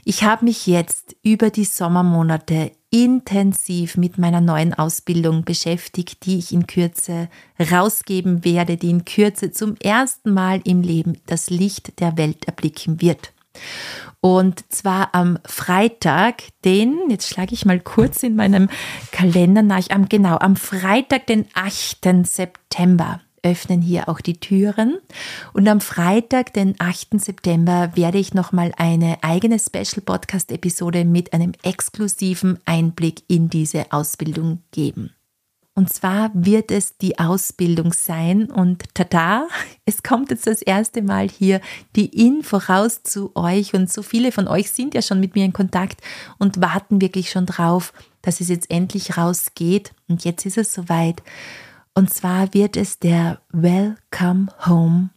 Ich 0.04 0.24
habe 0.24 0.46
mich 0.46 0.66
jetzt 0.66 1.16
über 1.22 1.52
die 1.52 1.64
Sommermonate 1.64 2.72
intensiv 2.90 3.96
mit 3.96 4.18
meiner 4.18 4.42
neuen 4.42 4.74
Ausbildung 4.74 5.46
beschäftigt, 5.46 6.26
die 6.26 6.40
ich 6.40 6.52
in 6.54 6.66
Kürze 6.66 7.30
rausgeben 7.72 8.44
werde, 8.44 8.78
die 8.78 8.90
in 8.90 9.06
Kürze 9.06 9.52
zum 9.52 9.76
ersten 9.76 10.34
Mal 10.34 10.62
im 10.64 10.82
Leben 10.82 11.20
das 11.28 11.52
Licht 11.52 12.00
der 12.00 12.18
Welt 12.18 12.46
erblicken 12.46 13.00
wird. 13.00 13.32
Und 14.20 14.72
zwar 14.74 15.14
am 15.14 15.38
Freitag, 15.46 16.44
den, 16.66 16.98
jetzt 17.10 17.30
schlage 17.30 17.54
ich 17.54 17.66
mal 17.66 17.80
kurz 17.80 18.24
in 18.24 18.36
meinem 18.36 18.70
Kalender 19.12 19.62
nach, 19.62 19.90
am, 19.90 20.10
genau, 20.10 20.38
am 20.38 20.56
Freitag, 20.56 21.28
den 21.28 21.46
8. 21.54 22.26
September 22.26 23.22
öffnen 23.44 23.82
hier 23.82 24.10
auch 24.10 24.20
die 24.20 24.40
Türen. 24.40 24.98
Und 25.54 25.68
am 25.68 25.80
Freitag, 25.80 26.54
den 26.54 26.76
8. 26.80 27.20
September, 27.20 27.92
werde 27.96 28.18
ich 28.18 28.34
nochmal 28.34 28.74
eine 28.78 29.24
eigene 29.24 29.60
Special 29.60 30.02
Podcast 30.04 30.52
Episode 30.52 31.06
mit 31.06 31.34
einem 31.34 31.54
exklusiven 31.64 32.60
Einblick 32.66 33.24
in 33.28 33.50
diese 33.50 33.92
Ausbildung 33.92 34.64
geben. 34.72 35.12
Und 35.78 35.94
zwar 35.94 36.32
wird 36.34 36.72
es 36.72 36.98
die 36.98 37.20
Ausbildung 37.20 37.94
sein 37.94 38.50
und 38.50 38.96
tada, 38.96 39.48
es 39.86 40.02
kommt 40.02 40.32
jetzt 40.32 40.48
das 40.48 40.64
erste 40.64 41.04
Mal 41.04 41.30
hier 41.30 41.62
die 41.96 42.08
Info 42.26 42.58
raus 42.58 43.04
zu 43.04 43.36
euch 43.36 43.76
und 43.76 43.94
so 43.94 44.02
viele 44.02 44.32
von 44.32 44.48
euch 44.48 44.72
sind 44.72 44.96
ja 44.96 45.04
schon 45.04 45.20
mit 45.20 45.36
mir 45.36 45.46
in 45.46 45.54
Kontakt 45.54 46.02
und 46.40 46.62
warten 46.62 47.00
wirklich 47.00 47.30
schon 47.30 47.46
drauf, 47.46 47.94
dass 48.24 48.42
es 48.42 48.50
jetzt 48.50 48.72
endlich 48.72 49.18
rausgeht 49.18 49.94
und 50.08 50.26
jetzt 50.26 50.48
ist 50.48 50.58
es 50.58 50.74
soweit. 50.74 51.22
Und 51.94 52.12
zwar 52.12 52.56
wird 52.56 52.76
es 52.76 52.98
der 52.98 53.40
Welcome 53.52 54.48
Home 54.66 55.12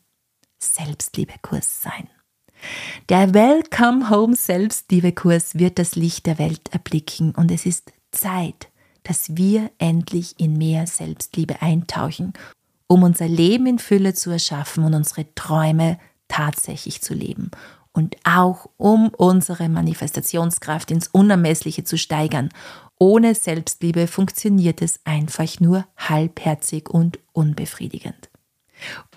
Selbstliebekurs 0.59 1.81
sein. 1.81 2.11
Der 3.09 3.33
Welcome 3.33 4.11
Home 4.11 4.37
Selbstliebekurs 4.37 5.55
wird 5.55 5.79
das 5.79 5.95
Licht 5.95 6.27
der 6.27 6.39
Welt 6.39 6.69
erblicken 6.71 7.35
und 7.35 7.51
es 7.51 7.65
ist 7.65 7.95
Zeit, 8.13 8.70
dass 9.03 9.37
wir 9.37 9.71
endlich 9.79 10.39
in 10.39 10.57
mehr 10.57 10.87
Selbstliebe 10.87 11.63
eintauchen, 11.63 12.33
um 12.87 13.03
unser 13.03 13.29
Leben 13.29 13.67
in 13.67 13.79
Fülle 13.79 14.15
zu 14.15 14.31
erschaffen 14.31 14.85
und 14.85 14.95
unsere 14.95 15.33
Träume 15.35 15.99
tatsächlich 16.29 17.03
zu 17.03 17.15
leben 17.15 17.51
und 17.93 18.17
auch 18.25 18.69
um 18.77 19.09
unsere 19.09 19.69
Manifestationskraft 19.69 20.91
ins 20.91 21.09
Unermessliche 21.09 21.85
zu 21.85 21.99
steigern 21.99 22.51
ohne 23.03 23.35
Selbstliebe 23.35 24.07
funktioniert 24.07 24.83
es 24.83 25.01
einfach 25.05 25.59
nur 25.59 25.87
halbherzig 25.97 26.91
und 26.91 27.19
unbefriedigend. 27.33 28.29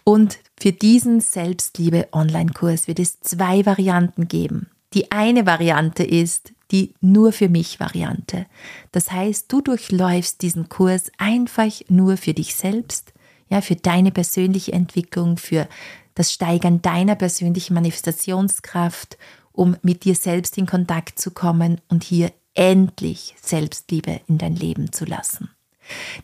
Und 0.06 0.40
für 0.58 0.72
diesen 0.72 1.20
Selbstliebe-Online-Kurs 1.20 2.88
wird 2.88 3.00
es 3.00 3.20
zwei 3.20 3.66
Varianten 3.66 4.30
geben. 4.30 4.70
Die 4.94 5.12
eine 5.12 5.46
Variante 5.46 6.04
ist 6.04 6.53
die 6.72 6.94
nur 7.02 7.32
für 7.32 7.50
mich 7.50 7.80
Variante. 7.80 8.46
Das 8.92 9.12
heißt, 9.12 9.52
du 9.52 9.62
durchläufst 9.62 10.42
diesen 10.42 10.70
Kurs 10.70 11.12
einfach 11.18 11.72
nur 11.90 12.18
für 12.18 12.34
dich 12.34 12.56
selbst, 12.56 13.14
ja, 13.50 13.62
für 13.62 13.76
deine 13.76 14.12
persönliche 14.12 14.74
Entwicklung, 14.74 15.38
für 15.38 15.68
das 16.16 16.32
Steigern 16.32 16.82
deiner 16.82 17.16
persönlichen 17.16 17.74
Manifestationskraft, 17.74 19.18
um 19.52 19.78
mit 19.82 20.04
dir 20.04 20.16
selbst 20.16 20.58
in 20.58 20.66
Kontakt 20.66 21.20
zu 21.20 21.32
kommen 21.32 21.82
und 21.90 22.04
hier 22.04 22.32
endlich 22.56 23.36
Selbstliebe 23.42 24.22
in 24.28 24.38
dein 24.38 24.56
Leben 24.56 24.92
zu 24.92 25.06
lassen. 25.06 25.50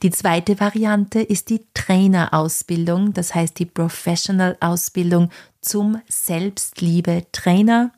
Die 0.04 0.12
zweite 0.12 0.60
Variante 0.60 1.22
ist 1.22 1.50
die 1.50 1.66
Trainerausbildung, 1.74 3.14
das 3.14 3.36
heißt 3.36 3.60
die 3.60 3.66
Professional-Ausbildung 3.66 5.32
zum 5.62 6.02
Selbstliebe-Trainer. 6.08 7.92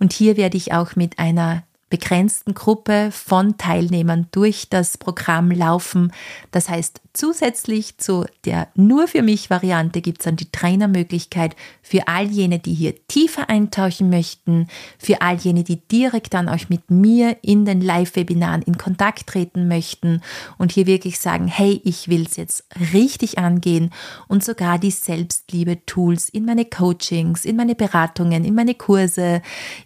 Und 0.00 0.12
hier 0.12 0.36
werde 0.36 0.56
ich 0.56 0.72
auch 0.72 0.96
mit 0.96 1.18
einer 1.18 1.62
begrenzten 1.94 2.54
Gruppe 2.54 3.10
von 3.12 3.56
Teilnehmern 3.56 4.26
durch 4.32 4.68
das 4.68 4.98
Programm 4.98 5.52
laufen. 5.52 6.10
Das 6.50 6.68
heißt, 6.68 7.00
zusätzlich 7.12 7.98
zu 7.98 8.26
der 8.44 8.66
nur 8.74 9.06
für 9.06 9.22
mich 9.22 9.48
Variante 9.48 10.00
gibt 10.02 10.18
es 10.18 10.24
dann 10.24 10.34
die 10.34 10.50
Trainermöglichkeit 10.50 11.54
für 11.82 12.08
all 12.08 12.26
jene, 12.26 12.58
die 12.58 12.74
hier 12.74 12.94
tiefer 13.06 13.48
eintauchen 13.48 14.10
möchten, 14.10 14.66
für 14.98 15.22
all 15.22 15.36
jene, 15.36 15.62
die 15.62 15.76
direkt 15.76 16.34
dann 16.34 16.48
auch 16.48 16.68
mit 16.68 16.90
mir 16.90 17.36
in 17.42 17.64
den 17.64 17.80
Live-Webinaren 17.80 18.62
in 18.62 18.76
Kontakt 18.76 19.28
treten 19.28 19.68
möchten 19.68 20.20
und 20.58 20.72
hier 20.72 20.86
wirklich 20.86 21.20
sagen, 21.20 21.46
hey, 21.46 21.80
ich 21.84 22.08
will 22.08 22.26
es 22.26 22.36
jetzt 22.36 22.64
richtig 22.92 23.38
angehen 23.38 23.90
und 24.26 24.42
sogar 24.42 24.80
die 24.80 24.90
Selbstliebe-Tools 24.90 26.28
in 26.28 26.44
meine 26.44 26.64
Coachings, 26.64 27.44
in 27.44 27.54
meine 27.54 27.76
Beratungen, 27.76 28.44
in 28.44 28.56
meine 28.56 28.74
Kurse, 28.74 29.42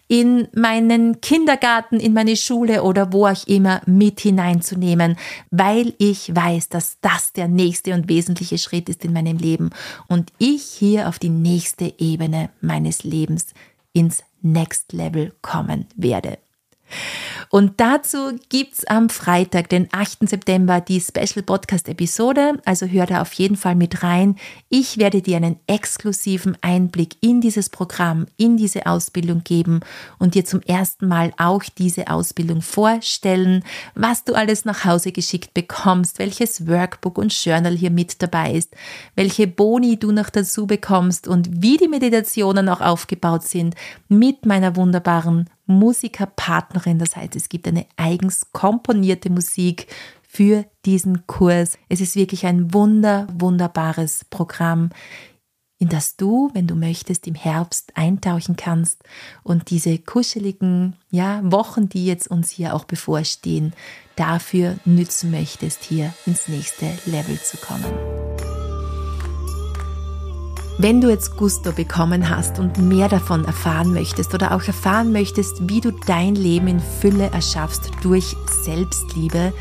in 0.07 0.47
meinen 0.55 1.21
Kindergarten, 1.21 1.98
in 1.99 2.13
meine 2.13 2.35
Schule 2.35 2.83
oder 2.83 3.13
wo 3.13 3.27
auch 3.27 3.47
immer 3.47 3.81
mit 3.85 4.19
hineinzunehmen, 4.19 5.17
weil 5.51 5.93
ich 5.97 6.35
weiß, 6.35 6.69
dass 6.69 6.97
das 7.01 7.33
der 7.33 7.47
nächste 7.47 7.93
und 7.93 8.09
wesentliche 8.09 8.57
Schritt 8.57 8.89
ist 8.89 9.05
in 9.05 9.13
meinem 9.13 9.37
Leben 9.37 9.69
und 10.07 10.31
ich 10.37 10.63
hier 10.63 11.07
auf 11.07 11.19
die 11.19 11.29
nächste 11.29 11.93
Ebene 11.97 12.49
meines 12.61 13.03
Lebens 13.03 13.53
ins 13.93 14.23
Next 14.41 14.93
Level 14.93 15.33
kommen 15.41 15.85
werde. 15.95 16.37
Und 17.51 17.79
dazu 17.79 18.37
gibt's 18.49 18.85
am 18.85 19.09
Freitag, 19.09 19.69
den 19.69 19.87
8. 19.91 20.29
September, 20.29 20.81
die 20.81 21.01
Special 21.01 21.41
Podcast 21.43 21.89
Episode. 21.89 22.59
Also 22.63 22.85
hör 22.85 23.07
da 23.07 23.21
auf 23.21 23.33
jeden 23.33 23.55
Fall 23.55 23.73
mit 23.73 24.03
rein. 24.03 24.35
Ich 24.69 24.99
werde 24.99 25.23
dir 25.23 25.37
einen 25.37 25.59
exklusiven 25.65 26.55
Einblick 26.61 27.15
in 27.21 27.41
dieses 27.41 27.69
Programm, 27.69 28.27
in 28.37 28.57
diese 28.57 28.85
Ausbildung 28.85 29.43
geben 29.43 29.79
und 30.19 30.35
dir 30.35 30.45
zum 30.45 30.61
ersten 30.61 31.07
Mal 31.07 31.33
auch 31.37 31.63
diese 31.63 32.07
Ausbildung 32.07 32.61
vorstellen, 32.61 33.63
was 33.95 34.23
du 34.25 34.35
alles 34.35 34.63
nach 34.65 34.85
Hause 34.85 35.11
geschickt 35.11 35.55
bekommst, 35.55 36.19
welches 36.19 36.67
Workbook 36.67 37.17
und 37.17 37.33
Journal 37.33 37.75
hier 37.75 37.91
mit 37.91 38.21
dabei 38.21 38.53
ist, 38.53 38.75
welche 39.15 39.47
Boni 39.47 39.97
du 39.97 40.11
noch 40.11 40.29
dazu 40.29 40.67
bekommst 40.67 41.27
und 41.27 41.63
wie 41.63 41.77
die 41.77 41.87
Meditationen 41.87 42.69
auch 42.69 42.81
aufgebaut 42.81 43.43
sind 43.43 43.73
mit 44.07 44.45
meiner 44.45 44.75
wunderbaren 44.75 45.49
Musikerpartnerin. 45.69 46.99
Das 46.99 47.15
heißt, 47.15 47.35
es 47.39 47.49
gibt 47.49 47.67
eine 47.67 47.85
eigens 47.95 48.51
komponierte 48.51 49.29
Musik 49.29 49.87
für 50.21 50.65
diesen 50.85 51.25
Kurs. 51.25 51.77
Es 51.87 52.01
ist 52.01 52.15
wirklich 52.15 52.45
ein 52.45 52.73
wunder, 52.73 53.27
wunderbares 53.33 54.25
Programm, 54.29 54.89
in 55.79 55.87
das 55.87 56.17
du, 56.17 56.49
wenn 56.53 56.67
du 56.67 56.75
möchtest, 56.75 57.25
im 57.25 57.35
Herbst 57.35 57.95
eintauchen 57.95 58.57
kannst 58.57 59.01
und 59.43 59.69
diese 59.69 59.97
kuscheligen 59.97 60.97
ja, 61.09 61.39
Wochen, 61.43 61.87
die 61.87 62.05
jetzt 62.05 62.27
uns 62.27 62.49
hier 62.49 62.75
auch 62.75 62.83
bevorstehen, 62.83 63.73
dafür 64.17 64.75
nützen 64.83 65.31
möchtest, 65.31 65.83
hier 65.83 66.13
ins 66.25 66.49
nächste 66.49 66.91
Level 67.05 67.39
zu 67.39 67.55
kommen. 67.57 68.28
Wenn 70.81 71.01
du 71.01 71.09
jetzt 71.09 71.35
Gusto 71.35 71.73
bekommen 71.73 72.29
hast 72.29 72.57
und 72.57 72.77
mehr 72.77 73.09
davon 73.09 73.43
erfahren 73.43 73.93
möchtest 73.93 74.33
oder 74.33 74.55
auch 74.55 74.63
erfahren 74.63 75.11
möchtest, 75.11 75.67
wie 75.67 75.81
du 75.81 75.91
dein 75.91 76.35
Leben 76.35 76.69
in 76.69 76.79
Fülle 76.79 77.29
erschaffst 77.33 77.91
durch 78.01 78.37
Selbstliebe, 78.63 79.51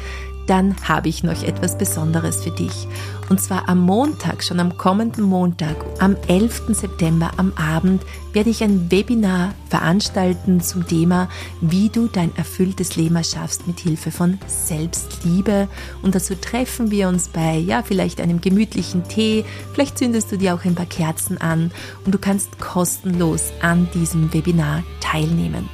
dann 0.48 0.74
habe 0.87 1.08
ich 1.08 1.22
noch 1.22 1.42
etwas 1.42 1.76
Besonderes 1.76 2.42
für 2.42 2.50
dich. 2.50 2.88
Und 3.28 3.40
zwar 3.40 3.68
am 3.68 3.80
Montag, 3.80 4.42
schon 4.42 4.58
am 4.58 4.78
kommenden 4.78 5.24
Montag, 5.24 5.76
am 5.98 6.16
11. 6.28 6.68
September 6.68 7.32
am 7.37 7.52
Abend, 7.56 8.02
werde 8.32 8.48
ich 8.48 8.62
ein 8.62 8.90
Webinar 8.90 9.54
veranstalten 9.68 10.62
zum 10.62 10.87
Thema, 10.87 11.28
wie 11.61 11.90
du 11.90 12.06
dein 12.06 12.34
erfülltes 12.37 12.96
Leben 12.96 13.16
erschaffst 13.16 13.66
mit 13.66 13.80
Hilfe 13.80 14.11
von 14.11 14.38
Selbstliebe. 14.46 15.68
Und 16.02 16.14
dazu 16.14 16.34
treffen 16.34 16.90
wir 16.90 17.08
uns 17.08 17.28
bei, 17.28 17.58
ja, 17.58 17.82
vielleicht 17.82 18.20
einem 18.20 18.40
gemütlichen 18.40 19.06
Tee. 19.08 19.44
Vielleicht 19.74 19.98
zündest 19.98 20.32
du 20.32 20.38
dir 20.38 20.54
auch 20.54 20.64
ein 20.64 20.74
paar 20.74 20.87
Kerzen 20.87 21.38
an 21.38 21.70
und 22.06 22.14
du 22.14 22.18
kannst 22.18 22.58
kostenlos 22.58 23.52
an 23.61 23.88
diesem 23.92 24.32
Webinar 24.32 24.82
teilnehmen. 25.00 25.68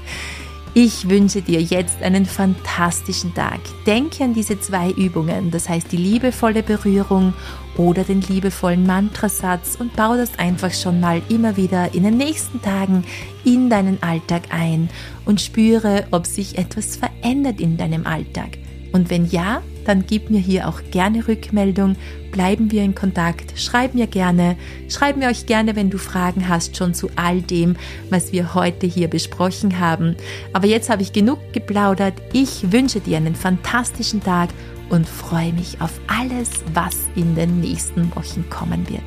Ich 0.76 1.08
wünsche 1.08 1.40
dir 1.40 1.62
jetzt 1.62 2.02
einen 2.02 2.26
fantastischen 2.26 3.32
Tag. 3.32 3.60
Denke 3.86 4.24
an 4.24 4.34
diese 4.34 4.58
zwei 4.58 4.90
Übungen, 4.90 5.52
das 5.52 5.68
heißt 5.68 5.92
die 5.92 5.96
liebevolle 5.96 6.64
Berührung 6.64 7.32
oder 7.76 8.02
den 8.02 8.20
liebevollen 8.22 8.84
Mantrasatz 8.84 9.76
und 9.78 9.94
baue 9.94 10.16
das 10.16 10.36
einfach 10.36 10.72
schon 10.72 10.98
mal 10.98 11.22
immer 11.28 11.56
wieder 11.56 11.94
in 11.94 12.02
den 12.02 12.16
nächsten 12.16 12.60
Tagen 12.60 13.04
in 13.44 13.70
deinen 13.70 14.02
Alltag 14.02 14.42
ein 14.50 14.90
und 15.24 15.40
spüre, 15.40 16.08
ob 16.10 16.26
sich 16.26 16.58
etwas 16.58 16.96
verändert 16.96 17.60
in 17.60 17.76
deinem 17.76 18.04
Alltag. 18.04 18.58
Und 18.92 19.10
wenn 19.10 19.30
ja, 19.30 19.62
dann 19.84 20.04
gib 20.06 20.30
mir 20.30 20.40
hier 20.40 20.68
auch 20.68 20.80
gerne 20.90 21.26
Rückmeldung. 21.26 21.96
Bleiben 22.32 22.70
wir 22.70 22.82
in 22.82 22.94
Kontakt. 22.94 23.58
Schreib 23.58 23.94
mir 23.94 24.06
gerne. 24.06 24.56
Schreib 24.88 25.16
mir 25.16 25.28
euch 25.28 25.46
gerne, 25.46 25.76
wenn 25.76 25.90
du 25.90 25.98
Fragen 25.98 26.48
hast, 26.48 26.76
schon 26.76 26.94
zu 26.94 27.08
all 27.16 27.42
dem, 27.42 27.76
was 28.10 28.32
wir 28.32 28.54
heute 28.54 28.86
hier 28.86 29.08
besprochen 29.08 29.78
haben. 29.78 30.16
Aber 30.52 30.66
jetzt 30.66 30.90
habe 30.90 31.02
ich 31.02 31.12
genug 31.12 31.38
geplaudert. 31.52 32.14
Ich 32.32 32.72
wünsche 32.72 33.00
dir 33.00 33.18
einen 33.18 33.34
fantastischen 33.34 34.22
Tag 34.22 34.50
und 34.90 35.08
freue 35.08 35.52
mich 35.52 35.80
auf 35.80 36.00
alles, 36.06 36.50
was 36.72 36.96
in 37.14 37.34
den 37.34 37.60
nächsten 37.60 38.14
Wochen 38.14 38.44
kommen 38.50 38.88
wird. 38.88 39.04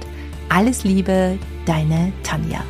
Alles 0.50 0.84
Liebe, 0.84 1.38
deine 1.66 2.14
Tanja. 2.24 2.64